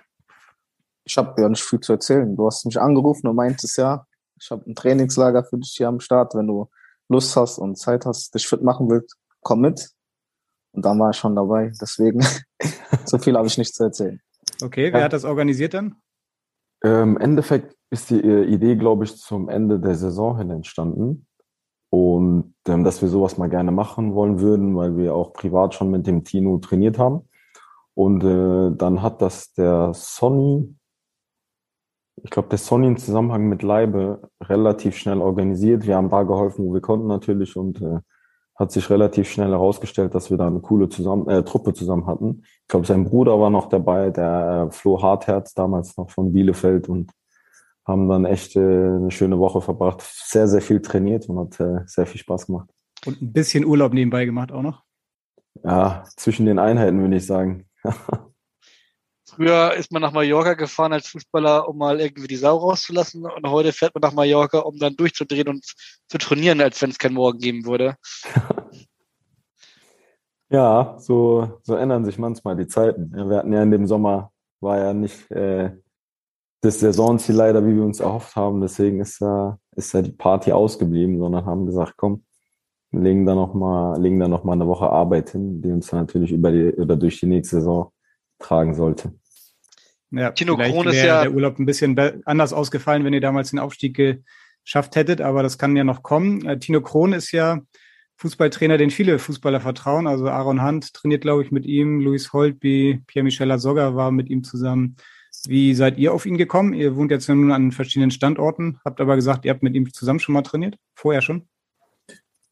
[1.06, 2.36] Ich habe ja nicht viel zu erzählen.
[2.36, 4.06] Du hast mich angerufen und meintest ja,
[4.40, 6.36] ich habe ein Trainingslager für dich hier am Start.
[6.36, 6.70] Wenn du
[7.10, 9.90] Lust hast und Zeit hast, dich fit machen willst, komm mit.
[10.72, 11.72] Und dann war ich schon dabei.
[11.80, 12.26] Deswegen,
[13.06, 14.20] so viel habe ich nicht zu erzählen.
[14.62, 15.06] Okay, wer ja.
[15.06, 15.96] hat das organisiert dann?
[16.84, 21.28] Im Endeffekt ist die äh, Idee, glaube ich, zum Ende der Saison hin entstanden.
[21.90, 25.92] Und ähm, dass wir sowas mal gerne machen wollen würden, weil wir auch privat schon
[25.92, 27.30] mit dem Tino trainiert haben.
[27.94, 30.76] Und äh, dann hat das der Sonny,
[32.22, 35.88] ich glaube, der Sonny im Zusammenhang mit Leibe relativ schnell organisiert.
[35.88, 38.00] Wir haben da geholfen, wo wir konnten natürlich und äh,
[38.56, 42.44] hat sich relativ schnell herausgestellt, dass wir da eine coole zusammen, äh, Truppe zusammen hatten.
[42.62, 46.88] Ich glaube, sein Bruder war noch dabei, der äh, Flo Hartherz, damals noch von Bielefeld
[46.88, 47.12] und
[47.86, 50.02] haben dann echt äh, eine schöne Woche verbracht.
[50.02, 52.70] Sehr, sehr viel trainiert und hat äh, sehr viel Spaß gemacht.
[53.06, 54.84] Und ein bisschen Urlaub nebenbei gemacht auch noch?
[55.64, 57.66] Ja, zwischen den Einheiten würde ich sagen.
[59.36, 63.26] Früher ist man nach Mallorca gefahren als Fußballer, um mal irgendwie die Sau rauszulassen.
[63.26, 65.66] Und heute fährt man nach Mallorca, um dann durchzudrehen und
[66.08, 67.96] zu trainieren, als wenn es kein Morgen geben würde.
[70.50, 73.12] ja, so, so ändern sich manchmal die Zeiten.
[73.12, 75.72] Wir hatten ja in dem Sommer, war ja nicht äh,
[76.62, 78.62] das Saisonziel leider, wie wir uns erhofft haben.
[78.62, 82.24] Deswegen ist ja, ist ja die Party ausgeblieben, sondern haben gesagt, komm,
[82.92, 86.32] legen da noch mal, legen da noch eine Woche Arbeit hin, die uns dann natürlich
[86.32, 87.92] über die oder durch die nächste Saison
[88.38, 89.14] tragen sollte.
[90.16, 93.60] Ja, Tino Kron ist ja der Urlaub ein bisschen anders ausgefallen, wenn ihr damals den
[93.60, 93.96] Aufstieg
[94.64, 96.46] geschafft hättet, aber das kann ja noch kommen.
[96.46, 97.62] Äh, Tino Kron ist ja
[98.18, 100.06] Fußballtrainer, den viele Fußballer vertrauen.
[100.06, 104.44] Also Aaron Hunt trainiert, glaube ich, mit ihm, Luis Holtby, Pierre-Michel Lasogga war mit ihm
[104.44, 104.98] zusammen.
[105.48, 106.74] Wie seid ihr auf ihn gekommen?
[106.74, 109.92] Ihr wohnt jetzt ja nun an verschiedenen Standorten, habt aber gesagt, ihr habt mit ihm
[109.92, 111.48] zusammen schon mal trainiert, vorher schon?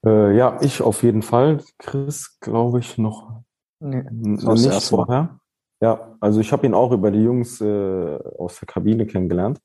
[0.03, 1.63] Äh, ja, ich auf jeden Fall.
[1.77, 3.43] Chris, glaube ich, noch,
[3.79, 5.39] nee, noch nicht vorher.
[5.81, 9.59] Ja, also ich habe ihn auch über die Jungs äh, aus der Kabine kennengelernt.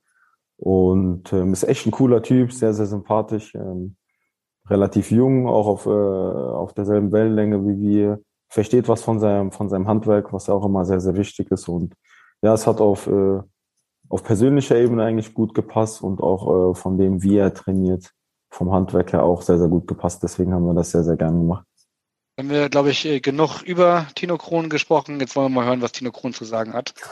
[0.57, 3.97] Und ähm, ist echt ein cooler Typ, sehr, sehr sympathisch, ähm,
[4.69, 9.69] relativ jung, auch auf, äh, auf derselben Wellenlänge wie wir, versteht was von seinem, von
[9.69, 11.69] seinem Handwerk, was auch immer sehr, sehr wichtig ist.
[11.69, 11.95] Und
[12.43, 13.41] ja, es hat auf, äh,
[14.09, 18.13] auf persönlicher Ebene eigentlich gut gepasst und auch äh, von dem, wie er trainiert,
[18.51, 20.23] vom Handwerk her auch sehr, sehr gut gepasst.
[20.23, 21.67] Deswegen haben wir das sehr, sehr gerne gemacht
[22.39, 25.21] haben wir, glaube ich, äh, genug über Tino Kron gesprochen.
[25.21, 26.95] Jetzt wollen wir mal hören, was Tino Kron zu sagen hat.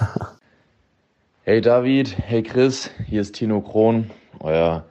[1.47, 4.11] Hey David, hey Chris, hier ist Tino Kron,
[4.41, 4.87] euer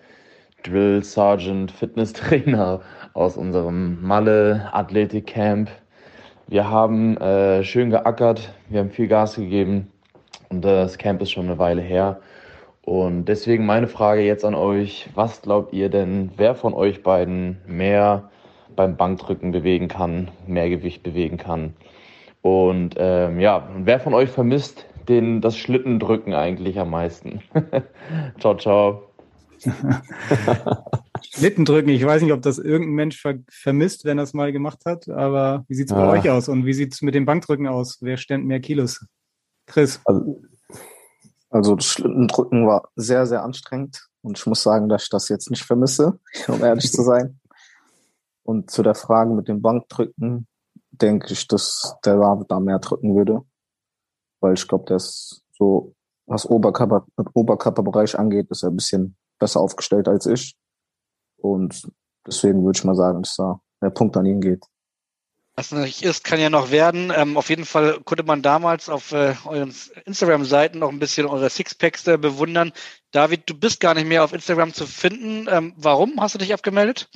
[0.61, 2.81] Drill Sergeant Fitness Trainer
[3.13, 5.71] aus unserem Malle Athletik Camp.
[6.45, 9.91] Wir haben äh, schön geackert, wir haben viel Gas gegeben
[10.49, 12.21] und äh, das Camp ist schon eine Weile her.
[12.83, 17.61] Und deswegen meine Frage jetzt an euch, was glaubt ihr denn, wer von euch beiden
[17.65, 18.29] mehr
[18.75, 21.73] beim Bankdrücken bewegen kann, mehr Gewicht bewegen kann.
[22.41, 27.41] Und ähm, ja, wer von euch vermisst den, das Schlittendrücken eigentlich am meisten?
[28.39, 29.03] ciao, ciao.
[31.21, 34.79] Schlittendrücken, ich weiß nicht, ob das irgendein Mensch ver vermisst, wenn er es mal gemacht
[34.85, 36.09] hat, aber wie sieht es bei ja.
[36.09, 37.97] euch aus und wie sieht es mit dem Bankdrücken aus?
[38.01, 39.05] Wer stemmt mehr Kilos?
[39.65, 40.01] Chris?
[40.05, 40.41] Also,
[41.49, 45.49] also das Schlittendrücken war sehr, sehr anstrengend und ich muss sagen, dass ich das jetzt
[45.49, 47.39] nicht vermisse, um ehrlich zu sein.
[48.43, 50.47] Und zu der Frage mit dem Bankdrücken
[50.91, 52.17] denke ich, dass der
[52.47, 53.41] da mehr drücken würde.
[54.41, 59.61] Weil ich glaube, der ist so, was Oberkörper, Oberkörperbereich angeht, ist er ein bisschen besser
[59.61, 60.55] aufgestellt als ich.
[61.37, 61.89] Und
[62.27, 64.65] deswegen würde ich mal sagen, dass da der Punkt an ihn geht.
[65.55, 67.11] Was natürlich ist, kann ja noch werden.
[67.15, 69.73] Ähm, auf jeden Fall konnte man damals auf äh, euren
[70.05, 72.71] Instagram-Seiten noch ein bisschen eure Sixpacks äh, bewundern.
[73.11, 75.47] David, du bist gar nicht mehr auf Instagram zu finden.
[75.47, 77.07] Ähm, warum hast du dich abgemeldet?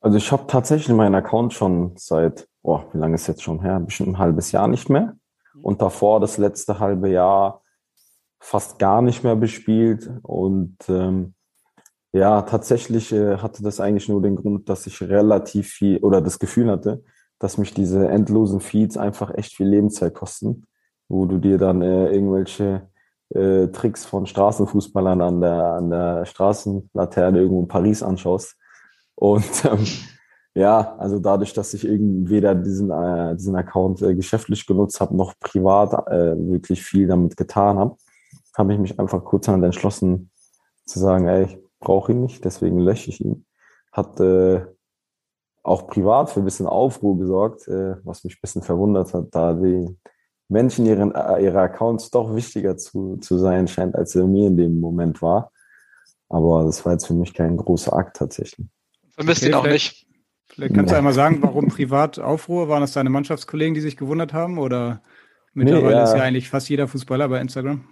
[0.00, 3.80] Also ich habe tatsächlich meinen Account schon seit, oh, wie lange ist jetzt schon her?
[3.80, 5.16] Bestimmt ein halbes Jahr nicht mehr.
[5.62, 7.62] Und davor das letzte halbe Jahr
[8.38, 10.10] fast gar nicht mehr bespielt.
[10.22, 11.34] Und ähm,
[12.12, 16.38] ja, tatsächlich äh, hatte das eigentlich nur den Grund, dass ich relativ viel oder das
[16.38, 17.04] Gefühl hatte,
[17.38, 20.64] dass mich diese endlosen Feeds einfach echt viel Lebenszeit kosten,
[21.08, 22.88] wo du dir dann äh, irgendwelche
[23.34, 28.56] äh, Tricks von Straßenfußballern an der, an der Straßenlaterne irgendwo in Paris anschaust.
[29.20, 29.86] Und ähm,
[30.54, 35.16] ja, also dadurch, dass ich irgendwie weder diesen, äh, diesen Account äh, geschäftlich genutzt habe,
[35.16, 37.96] noch privat äh, wirklich viel damit getan habe,
[38.56, 40.30] habe ich mich einfach kurzerhand entschlossen
[40.86, 43.44] zu sagen, ey, ich brauche ihn nicht, deswegen lösche ich ihn.
[43.92, 44.64] Hat äh,
[45.62, 49.52] auch privat für ein bisschen Aufruhr gesorgt, äh, was mich ein bisschen verwundert hat, da
[49.52, 49.96] die
[50.48, 54.56] Menschen ihren, äh, ihre Accounts doch wichtiger zu, zu sein scheint, als er mir in
[54.56, 55.52] dem Moment war.
[56.28, 58.66] Aber das war jetzt für mich kein großer Akt tatsächlich.
[59.20, 60.06] Vermisst okay, ihn auch nicht.
[60.48, 62.70] Vielleicht kannst du einmal sagen, warum privat Aufruhr?
[62.70, 64.56] Waren das deine Mannschaftskollegen, die sich gewundert haben?
[64.56, 65.02] Oder
[65.52, 67.84] mittlerweile nee, ist ja eigentlich fast jeder Fußballer bei Instagram?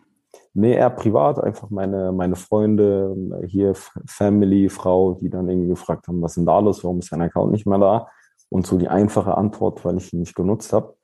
[0.55, 3.15] Nee, eher privat, einfach meine, meine Freunde,
[3.47, 3.75] hier
[4.07, 7.21] Family, Frau, die dann irgendwie gefragt haben, was ist denn da los, warum ist dein
[7.21, 8.09] Account nicht mehr da?
[8.49, 10.97] Und so die einfache Antwort, weil ich ihn nicht genutzt habe,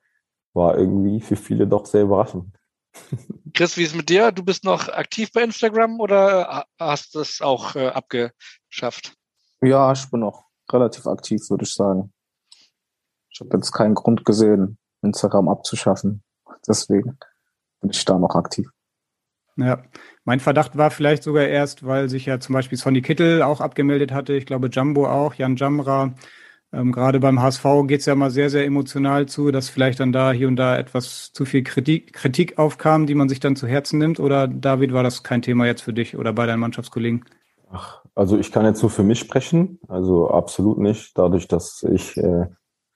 [0.53, 2.47] war irgendwie für viele doch sehr überraschend.
[3.53, 4.31] Chris, wie ist es mit dir?
[4.31, 9.13] Du bist noch aktiv bei Instagram oder hast du es auch äh, abgeschafft?
[9.65, 12.13] Ja, ich bin noch relativ aktiv, würde ich sagen.
[13.31, 16.23] Ich habe jetzt keinen Grund gesehen, Instagram abzuschaffen.
[16.67, 17.17] Deswegen
[17.81, 18.69] bin ich da noch aktiv.
[19.57, 19.83] Ja,
[20.23, 24.11] mein Verdacht war vielleicht sogar erst, weil sich ja zum Beispiel Sonny Kittel auch abgemeldet
[24.11, 26.13] hatte, ich glaube Jumbo auch, Jan Jamra.
[26.71, 30.11] Ähm, gerade beim HSV geht es ja mal sehr, sehr emotional zu, dass vielleicht dann
[30.11, 33.65] da hier und da etwas zu viel Kritik, Kritik aufkam, die man sich dann zu
[33.65, 34.19] Herzen nimmt.
[34.19, 37.25] Oder David, war das kein Thema jetzt für dich oder bei deinen Mannschaftskollegen?
[37.75, 41.17] Ach, also ich kann jetzt nur für mich sprechen, also absolut nicht.
[41.17, 42.47] Dadurch, dass ich, äh,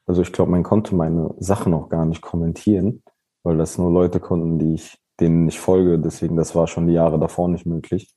[0.05, 3.03] also ich glaube, man konnte meine Sachen auch gar nicht kommentieren,
[3.43, 5.99] weil das nur Leute konnten, die ich denen ich folge.
[5.99, 8.15] Deswegen, das war schon die Jahre davor nicht möglich.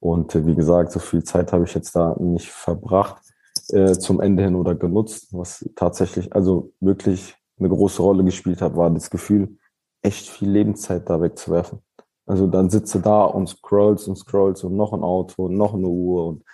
[0.00, 3.22] Und äh, wie gesagt, so viel Zeit habe ich jetzt da nicht verbracht
[3.70, 5.28] äh, zum Ende hin oder genutzt.
[5.32, 9.56] Was tatsächlich, also wirklich eine große Rolle gespielt hat, war das Gefühl,
[10.02, 11.80] echt viel Lebenszeit da wegzuwerfen.
[12.28, 15.88] Also dann sitze da und scrollst und scrollst und noch ein Auto und noch eine
[15.88, 16.44] Uhr und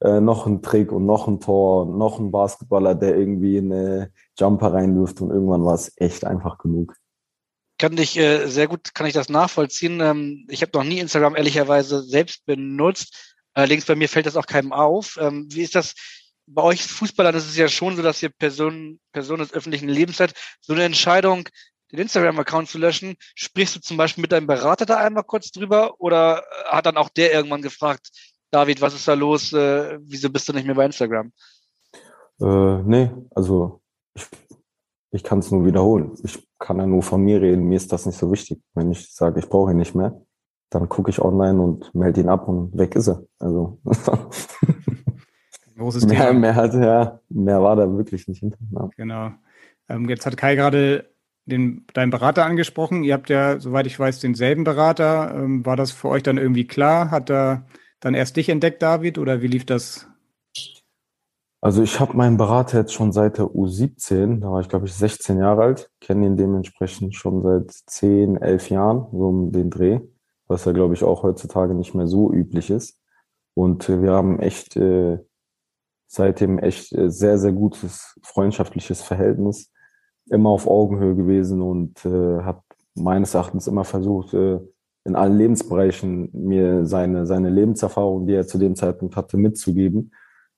[0.00, 4.12] äh, noch ein Trick und noch ein Tor und noch ein Basketballer, der irgendwie eine
[4.38, 6.94] Jumper reinwirft und irgendwann war es echt einfach genug
[7.82, 9.98] kann dich äh, sehr gut, kann ich das nachvollziehen.
[10.00, 13.34] Ähm, ich habe noch nie Instagram ehrlicherweise selbst benutzt.
[13.54, 15.18] Allerdings bei mir fällt das auch keinem auf.
[15.20, 15.94] Ähm, wie ist das
[16.46, 17.34] bei euch Fußballern?
[17.34, 20.32] Ist es ja schon so, dass ihr Person, Person des öffentlichen Lebens seid.
[20.60, 21.48] So eine Entscheidung,
[21.92, 26.00] den Instagram-Account zu löschen, sprichst du zum Beispiel mit deinem Berater da einmal kurz drüber
[26.00, 28.10] oder hat dann auch der irgendwann gefragt,
[28.50, 29.52] David, was ist da los?
[29.52, 31.32] Äh, wieso bist du nicht mehr bei Instagram?
[32.40, 33.80] Äh, nee, also
[34.14, 34.26] ich,
[35.10, 36.12] ich kann es nur wiederholen.
[36.22, 37.64] Ich kann ja nur von mir reden.
[37.64, 38.60] Mir ist das nicht so wichtig.
[38.74, 40.20] Wenn ich sage, ich brauche ihn nicht mehr,
[40.70, 43.22] dann gucke ich online und melde ihn ab und weg ist er.
[43.38, 43.78] Also
[45.76, 46.38] Großes mehr, Thema.
[46.38, 48.58] mehr hat ja, mehr war da wirklich nicht hinter.
[48.70, 48.88] Ja.
[48.96, 49.30] Genau.
[49.88, 51.11] Ähm, jetzt hat Kai gerade
[51.44, 53.04] den, deinen Berater angesprochen.
[53.04, 55.34] Ihr habt ja, soweit ich weiß, denselben Berater.
[55.34, 57.10] Ähm, war das für euch dann irgendwie klar?
[57.10, 57.66] Hat er
[58.00, 60.08] dann erst dich entdeckt, David, oder wie lief das
[61.64, 64.94] also ich habe meinen Berater jetzt schon seit der U17, da war ich glaube ich
[64.94, 70.00] 16 Jahre alt, kenne ihn dementsprechend schon seit 10, 11 Jahren, so um den Dreh,
[70.48, 73.00] was ja glaube ich auch heutzutage nicht mehr so üblich ist.
[73.54, 75.18] Und wir haben echt äh,
[76.08, 79.71] seitdem echt äh, sehr, sehr gutes freundschaftliches Verhältnis,
[80.30, 82.62] immer auf Augenhöhe gewesen und äh, hat
[82.94, 84.60] meines Erachtens immer versucht, äh,
[85.04, 90.12] in allen Lebensbereichen mir seine, seine Lebenserfahrung, die er zu dem Zeitpunkt hatte, mitzugeben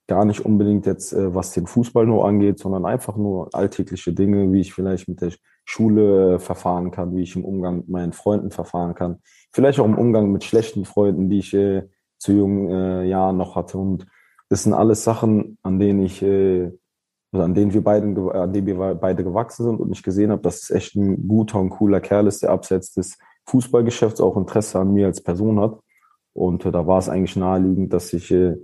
[0.07, 4.53] gar nicht unbedingt jetzt, äh, was den Fußball nur angeht, sondern einfach nur alltägliche Dinge,
[4.53, 5.33] wie ich vielleicht mit der
[5.65, 9.21] Schule äh, verfahren kann, wie ich im Umgang mit meinen Freunden verfahren kann,
[9.53, 11.89] vielleicht auch im Umgang mit schlechten Freunden, die ich äh,
[12.19, 13.79] zu jungen äh, Jahren noch hatte.
[13.79, 14.07] Und
[14.49, 16.71] das sind alles Sachen, an denen ich, äh,
[17.35, 20.43] also an denen wir beiden, an denen wir beide gewachsen sind und ich gesehen habe,
[20.43, 24.79] dass es echt ein guter und cooler Kerl ist, der abseits des Fußballgeschäfts auch Interesse
[24.79, 25.81] an mir als Person hat.
[26.33, 28.57] Und äh, da war es eigentlich naheliegend, dass ich äh,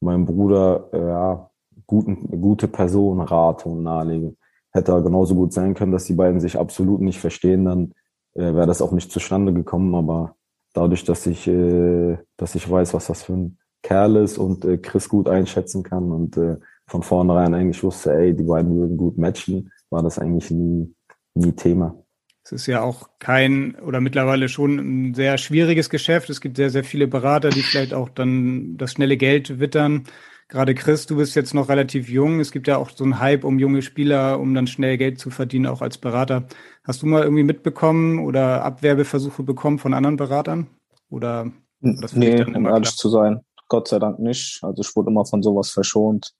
[0.00, 1.50] meinem Bruder äh, ja,
[1.86, 4.36] guten, gute Person rate und nahelege.
[4.70, 7.94] Hätte genauso gut sein können, dass die beiden sich absolut nicht verstehen, dann
[8.34, 9.94] äh, wäre das auch nicht zustande gekommen.
[9.94, 10.36] Aber
[10.74, 14.76] dadurch, dass ich, äh, dass ich weiß, was das für ein Kerl ist und äh,
[14.76, 16.58] Chris gut einschätzen kann und äh,
[16.90, 20.92] von vornherein eigentlich wusste, ey, die beiden würden gut matchen, war das eigentlich nie,
[21.34, 21.94] nie Thema.
[22.42, 26.30] Es ist ja auch kein oder mittlerweile schon ein sehr schwieriges Geschäft.
[26.30, 30.04] Es gibt sehr, sehr viele Berater, die vielleicht auch dann das schnelle Geld wittern.
[30.48, 32.40] Gerade Chris, du bist jetzt noch relativ jung.
[32.40, 35.30] Es gibt ja auch so einen Hype um junge Spieler, um dann schnell Geld zu
[35.30, 36.48] verdienen, auch als Berater.
[36.82, 40.66] Hast du mal irgendwie mitbekommen oder Abwerbeversuche bekommen von anderen Beratern?
[41.08, 42.96] Oder das nee, um ehrlich klar?
[42.96, 44.58] zu sein, Gott sei Dank nicht.
[44.62, 46.34] Also ich wurde immer von sowas verschont.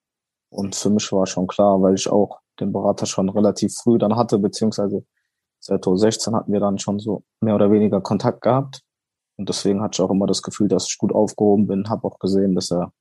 [0.51, 4.17] Und für mich war schon klar, weil ich auch den Berater schon relativ früh dann
[4.17, 5.05] hatte, beziehungsweise
[5.61, 8.83] seit 2016 hatten wir dann schon so mehr oder weniger Kontakt gehabt.
[9.37, 12.19] Und deswegen hatte ich auch immer das Gefühl, dass ich gut aufgehoben bin, habe auch
[12.19, 12.93] gesehen, dass er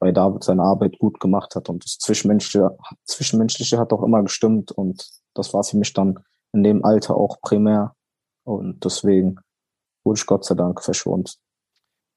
[0.00, 4.72] bei David seine Arbeit gut gemacht hat und das Zwischenmenschliche, Zwischenmenschliche hat auch immer gestimmt
[4.72, 6.18] und das war für mich dann
[6.52, 7.94] in dem Alter auch primär
[8.44, 9.38] und deswegen
[10.02, 11.38] wurde ich Gott sei Dank verschont.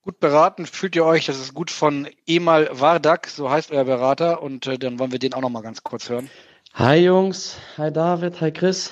[0.04, 4.42] Gut beraten fühlt ihr euch, das ist gut von Emal Wardak, so heißt euer Berater
[4.42, 6.30] und äh, dann wollen wir den auch noch mal ganz kurz hören.
[6.74, 8.92] Hi Jungs, hi David, hi Chris.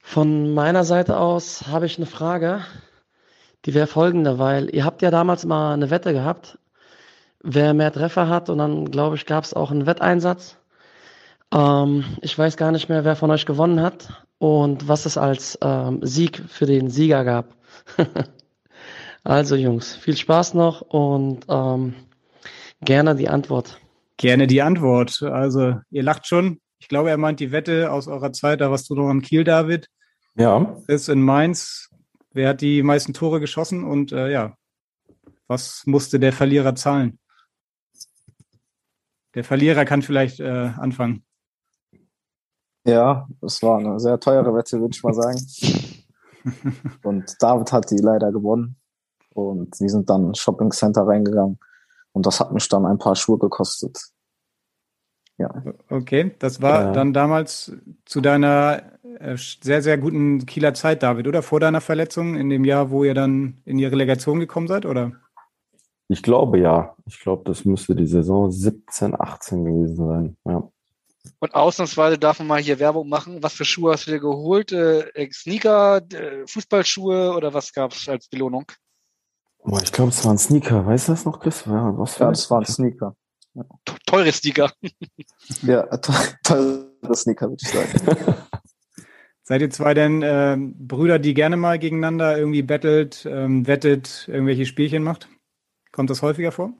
[0.00, 2.64] Von meiner Seite aus habe ich eine Frage,
[3.64, 6.58] die wäre folgende, weil ihr habt ja damals mal eine Wette gehabt
[7.46, 8.50] wer mehr Treffer hat.
[8.50, 10.56] Und dann, glaube ich, gab es auch einen Wetteinsatz.
[11.52, 15.58] Ähm, ich weiß gar nicht mehr, wer von euch gewonnen hat und was es als
[15.62, 17.54] ähm, Sieg für den Sieger gab.
[19.26, 21.94] also Jungs, viel Spaß noch und ähm,
[22.80, 23.80] gerne die Antwort.
[24.16, 25.20] Gerne die Antwort.
[25.22, 26.60] Also ihr lacht schon.
[26.78, 28.60] Ich glaube, er meint die Wette aus eurer Zeit.
[28.60, 29.88] Da warst du noch am Kiel, David.
[30.36, 30.76] Ja.
[30.86, 31.90] Ist in Mainz.
[32.32, 33.82] Wer hat die meisten Tore geschossen?
[33.82, 34.56] Und äh, ja,
[35.48, 37.18] was musste der Verlierer zahlen?
[39.34, 41.24] Der Verlierer kann vielleicht äh, anfangen.
[42.86, 45.44] Ja, es war eine sehr teure Wette, würde ich mal sagen.
[47.02, 48.76] und David hat die leider gewonnen.
[49.36, 51.58] Und wir sind dann ins Shopping Center reingegangen.
[52.12, 53.98] Und das hat mich dann ein paar Schuhe gekostet.
[55.38, 55.50] Ja.
[55.90, 56.92] Okay, das war ja.
[56.92, 57.72] dann damals
[58.06, 58.82] zu deiner
[59.20, 61.42] äh, sehr, sehr guten Kieler Zeit, David, oder?
[61.42, 65.12] Vor deiner Verletzung, in dem Jahr, wo ihr dann in die Relegation gekommen seid, oder?
[66.08, 66.94] Ich glaube ja.
[67.04, 70.36] Ich glaube, das müsste die Saison 17, 18 gewesen sein.
[70.44, 70.68] Ja.
[71.40, 73.42] Und ausnahmsweise darf man mal hier Werbung machen.
[73.42, 74.72] Was für Schuhe hast du dir geholt?
[74.72, 78.70] Äh, Sneaker, äh, Fußballschuhe oder was gab es als Belohnung?
[79.66, 80.86] Boah, ich glaube, es waren Sneaker.
[80.86, 81.64] Weißt du das noch, Chris?
[81.66, 83.16] Ja, was ja das waren Sneaker.
[83.54, 83.64] Ja.
[84.06, 84.70] Teure Sneaker.
[85.62, 85.84] ja,
[86.44, 88.36] teure Sneaker, würde ich sagen.
[89.42, 94.66] Seid ihr zwei denn äh, Brüder, die gerne mal gegeneinander irgendwie bettelt, ähm, wettet, irgendwelche
[94.66, 95.28] Spielchen macht?
[95.90, 96.72] Kommt das häufiger vor?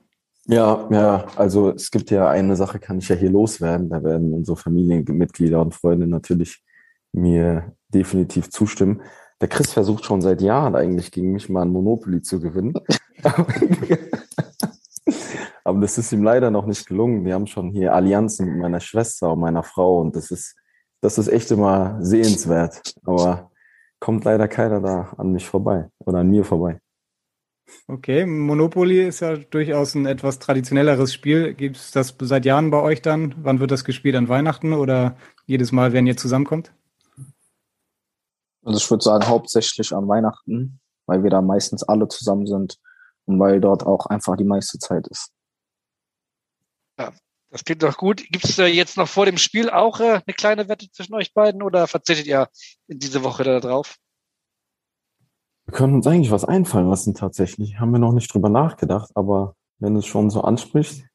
[0.45, 3.89] Ja, ja, also es gibt ja eine Sache, kann ich ja hier loswerden.
[3.89, 6.63] Da werden unsere Familienmitglieder und Freunde natürlich
[7.11, 9.01] mir definitiv zustimmen.
[9.41, 12.73] Der Chris versucht schon seit Jahren eigentlich gegen mich mal ein Monopoly zu gewinnen.
[15.63, 17.25] Aber das ist ihm leider noch nicht gelungen.
[17.25, 20.55] Wir haben schon hier Allianzen mit meiner Schwester und meiner Frau und das ist,
[21.01, 22.93] das ist echt immer sehenswert.
[23.03, 23.51] Aber
[23.99, 26.79] kommt leider keiner da an mich vorbei oder an mir vorbei.
[27.87, 31.53] Okay, Monopoly ist ja durchaus ein etwas traditionelleres Spiel.
[31.53, 33.35] Gibt es das seit Jahren bei euch dann?
[33.43, 34.15] Wann wird das gespielt?
[34.15, 36.71] An Weihnachten oder jedes Mal, wenn ihr zusammenkommt?
[38.67, 42.77] Also ich würde sagen, hauptsächlich an Weihnachten, weil wir da meistens alle zusammen sind
[43.23, 45.31] und weil dort auch einfach die meiste Zeit ist.
[46.99, 47.13] Ja,
[47.49, 48.25] das klingt doch gut.
[48.29, 51.33] Gibt es äh, jetzt noch vor dem Spiel auch äh, eine kleine Wette zwischen euch
[51.33, 52.49] beiden oder verzichtet ihr
[52.87, 53.95] in diese Woche darauf?
[55.63, 57.79] Wir können uns eigentlich was einfallen lassen tatsächlich.
[57.79, 61.05] Haben wir noch nicht drüber nachgedacht, aber wenn es schon so anspricht.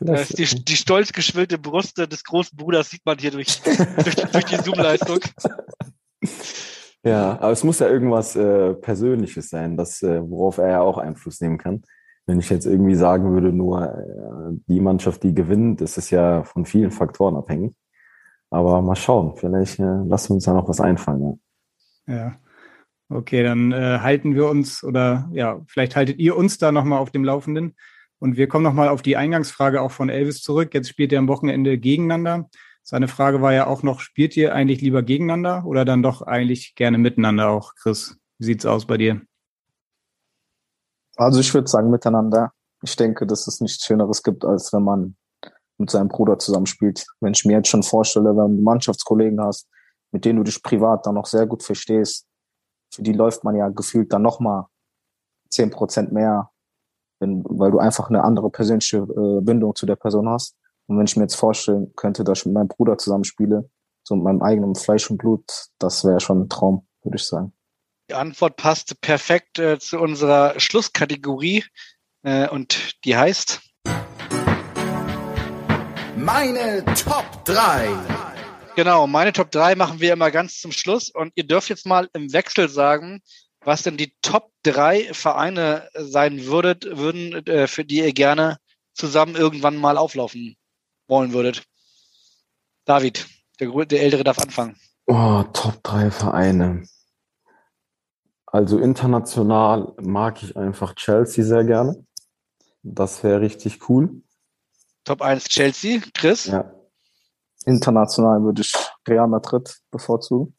[0.00, 4.56] Die, die stolz geschwillte Brust des großen Bruders sieht man hier durch, durch, durch die
[4.56, 5.18] Zoom-Leistung.
[7.04, 10.98] Ja, aber es muss ja irgendwas äh, Persönliches sein, das, äh, worauf er ja auch
[10.98, 11.82] Einfluss nehmen kann.
[12.26, 16.42] Wenn ich jetzt irgendwie sagen würde, nur äh, die Mannschaft, die gewinnt, das ist ja
[16.42, 17.74] von vielen Faktoren abhängig.
[18.50, 21.40] Aber mal schauen, vielleicht äh, lassen wir uns da noch was einfallen.
[22.06, 22.14] Ja.
[22.14, 22.36] ja.
[23.10, 27.10] Okay, dann äh, halten wir uns oder ja, vielleicht haltet ihr uns da nochmal auf
[27.10, 27.74] dem Laufenden.
[28.18, 30.74] Und wir kommen nochmal auf die Eingangsfrage auch von Elvis zurück.
[30.74, 32.50] Jetzt spielt ihr am Wochenende gegeneinander.
[32.90, 36.74] Seine Frage war ja auch noch, spielt ihr eigentlich lieber gegeneinander oder dann doch eigentlich
[36.74, 38.16] gerne miteinander auch, Chris?
[38.38, 39.20] Wie sieht's aus bei dir?
[41.16, 42.50] Also ich würde sagen miteinander.
[42.82, 45.16] Ich denke, dass es nichts Schöneres gibt, als wenn man
[45.76, 47.04] mit seinem Bruder zusammenspielt.
[47.20, 49.68] Wenn ich mir jetzt schon vorstelle, wenn du Mannschaftskollegen hast,
[50.10, 52.26] mit denen du dich privat dann noch sehr gut verstehst,
[52.90, 54.64] für die läuft man ja gefühlt dann nochmal
[55.50, 56.48] zehn Prozent mehr,
[57.20, 60.57] wenn, weil du einfach eine andere persönliche äh, Bindung zu der Person hast.
[60.88, 63.70] Und wenn ich mir jetzt vorstellen könnte, dass ich mit meinem Bruder zusammenspiele,
[64.04, 65.44] so mit meinem eigenen Fleisch und Blut,
[65.78, 67.52] das wäre schon ein Traum, würde ich sagen.
[68.10, 71.62] Die Antwort passt perfekt äh, zu unserer Schlusskategorie
[72.22, 73.60] äh, und die heißt
[76.16, 77.90] Meine Top 3.
[78.74, 82.08] Genau, meine Top 3 machen wir immer ganz zum Schluss und ihr dürft jetzt mal
[82.14, 83.20] im Wechsel sagen,
[83.62, 88.56] was denn die Top 3 Vereine sein würdet, würden, äh, für die ihr gerne
[88.94, 90.56] zusammen irgendwann mal auflaufen
[91.08, 91.64] wollen würdet.
[92.84, 93.26] David,
[93.60, 94.76] der, der Ältere darf anfangen.
[95.06, 96.84] Oh, Top 3 Vereine.
[98.46, 102.06] Also international mag ich einfach Chelsea sehr gerne.
[102.82, 104.22] Das wäre richtig cool.
[105.04, 106.46] Top 1 Chelsea, Chris?
[106.46, 106.72] Ja.
[107.66, 108.72] International würde ich
[109.06, 110.54] Real Madrid bevorzugen.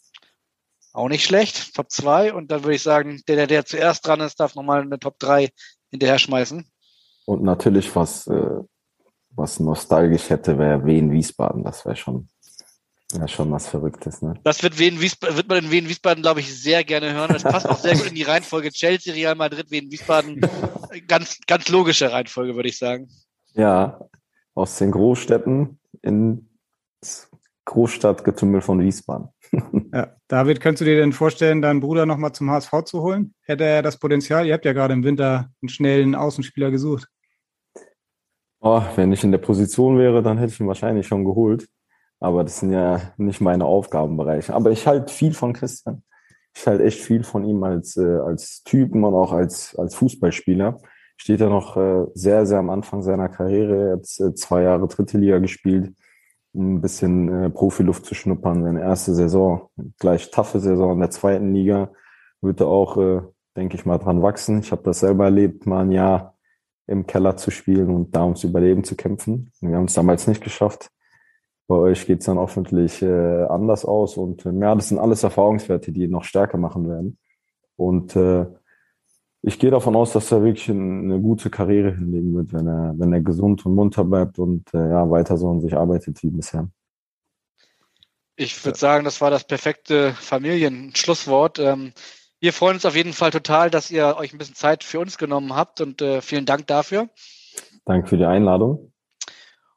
[0.94, 1.76] Auch nicht schlecht.
[1.76, 2.34] Top 2.
[2.34, 5.18] Und dann würde ich sagen, der, der, der zuerst dran ist, darf nochmal eine Top
[5.20, 5.50] 3
[5.90, 6.70] hinterher schmeißen.
[7.26, 8.60] Und natürlich, was, äh,
[9.40, 11.64] was nostalgisch hätte, wäre Wien Wiesbaden.
[11.64, 12.28] Das wäre schon,
[13.14, 14.22] wär schon was Verrücktes.
[14.22, 14.36] Ne?
[14.44, 17.34] Das wird, Wien, Wiesbaden, wird man in Wien Wiesbaden, glaube ich, sehr gerne hören.
[17.34, 20.42] Das passt auch sehr gut in die Reihenfolge Chelsea, Real Madrid, Wien Wiesbaden.
[21.08, 23.10] Ganz, ganz logische Reihenfolge, würde ich sagen.
[23.54, 24.00] Ja,
[24.54, 27.30] aus den Großstädten ins
[27.66, 29.30] Großstadtgetümmel von Wiesbaden.
[29.94, 30.16] ja.
[30.28, 33.34] David, könntest du dir denn vorstellen, deinen Bruder nochmal zum HSV zu holen?
[33.44, 34.46] Hätte er das Potenzial?
[34.46, 37.08] Ihr habt ja gerade im Winter einen schnellen Außenspieler gesucht.
[38.62, 41.68] Oh, wenn ich in der Position wäre, dann hätte ich ihn wahrscheinlich schon geholt.
[42.20, 44.54] Aber das sind ja nicht meine Aufgabenbereiche.
[44.54, 46.04] Aber ich halte viel von Christian.
[46.54, 50.80] Ich halte echt viel von ihm als, äh, als Typen und auch als, als Fußballspieler.
[51.16, 53.90] Steht er noch äh, sehr, sehr am Anfang seiner Karriere.
[53.90, 55.94] Er hat äh, zwei Jahre dritte Liga gespielt,
[56.52, 58.64] um ein bisschen äh, Profiluft zu schnuppern.
[58.64, 61.92] Seine erste Saison, gleich taffe Saison in der zweiten Liga,
[62.42, 63.22] wird er auch, äh,
[63.56, 64.60] denke ich mal, dran wachsen.
[64.60, 66.36] Ich habe das selber erlebt, mal ein Jahr
[66.90, 69.52] im Keller zu spielen und da ums Überleben zu kämpfen.
[69.62, 70.90] Wir haben es damals nicht geschafft.
[71.68, 74.18] Bei euch geht es dann hoffentlich äh, anders aus.
[74.18, 77.20] Und äh, ja, das sind alles Erfahrungswerte, die noch stärker machen werden.
[77.76, 78.48] Und äh,
[79.42, 83.14] ich gehe davon aus, dass er wirklich eine gute Karriere hinlegen wird, wenn er, wenn
[83.14, 86.68] er gesund und munter bleibt und äh, ja, weiter so an sich arbeitet wie bisher.
[88.36, 91.60] Ich würde sagen, das war das perfekte Familienschlusswort.
[91.60, 91.94] Ähm,
[92.40, 95.18] wir freuen uns auf jeden Fall total, dass ihr euch ein bisschen Zeit für uns
[95.18, 97.10] genommen habt und äh, vielen Dank dafür.
[97.86, 98.94] Danke für die Einladung.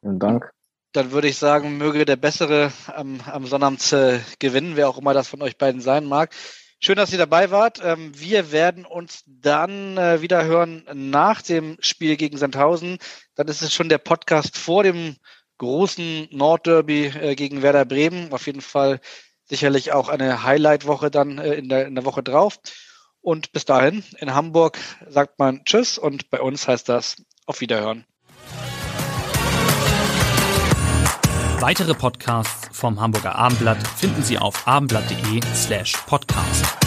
[0.01, 0.51] Vielen Dank.
[0.93, 5.13] Dann würde ich sagen, möge der Bessere am, am Sonnabend äh, gewinnen, wer auch immer
[5.13, 6.31] das von euch beiden sein mag.
[6.79, 7.79] Schön, dass ihr dabei wart.
[7.83, 12.97] Ähm, wir werden uns dann äh, wieder hören nach dem Spiel gegen Sandhausen.
[13.35, 15.15] Dann ist es schon der Podcast vor dem
[15.57, 18.33] großen Nordderby äh, gegen Werder Bremen.
[18.33, 18.99] Auf jeden Fall
[19.45, 22.59] sicherlich auch eine Highlight-Woche dann äh, in, der, in der Woche drauf.
[23.21, 24.77] Und bis dahin, in Hamburg
[25.07, 27.15] sagt man Tschüss und bei uns heißt das
[27.45, 28.05] auf Wiederhören.
[31.59, 36.82] Weitere Podcasts vom Hamburger Abendblatt finden Sie auf abendblatt.de slash podcast.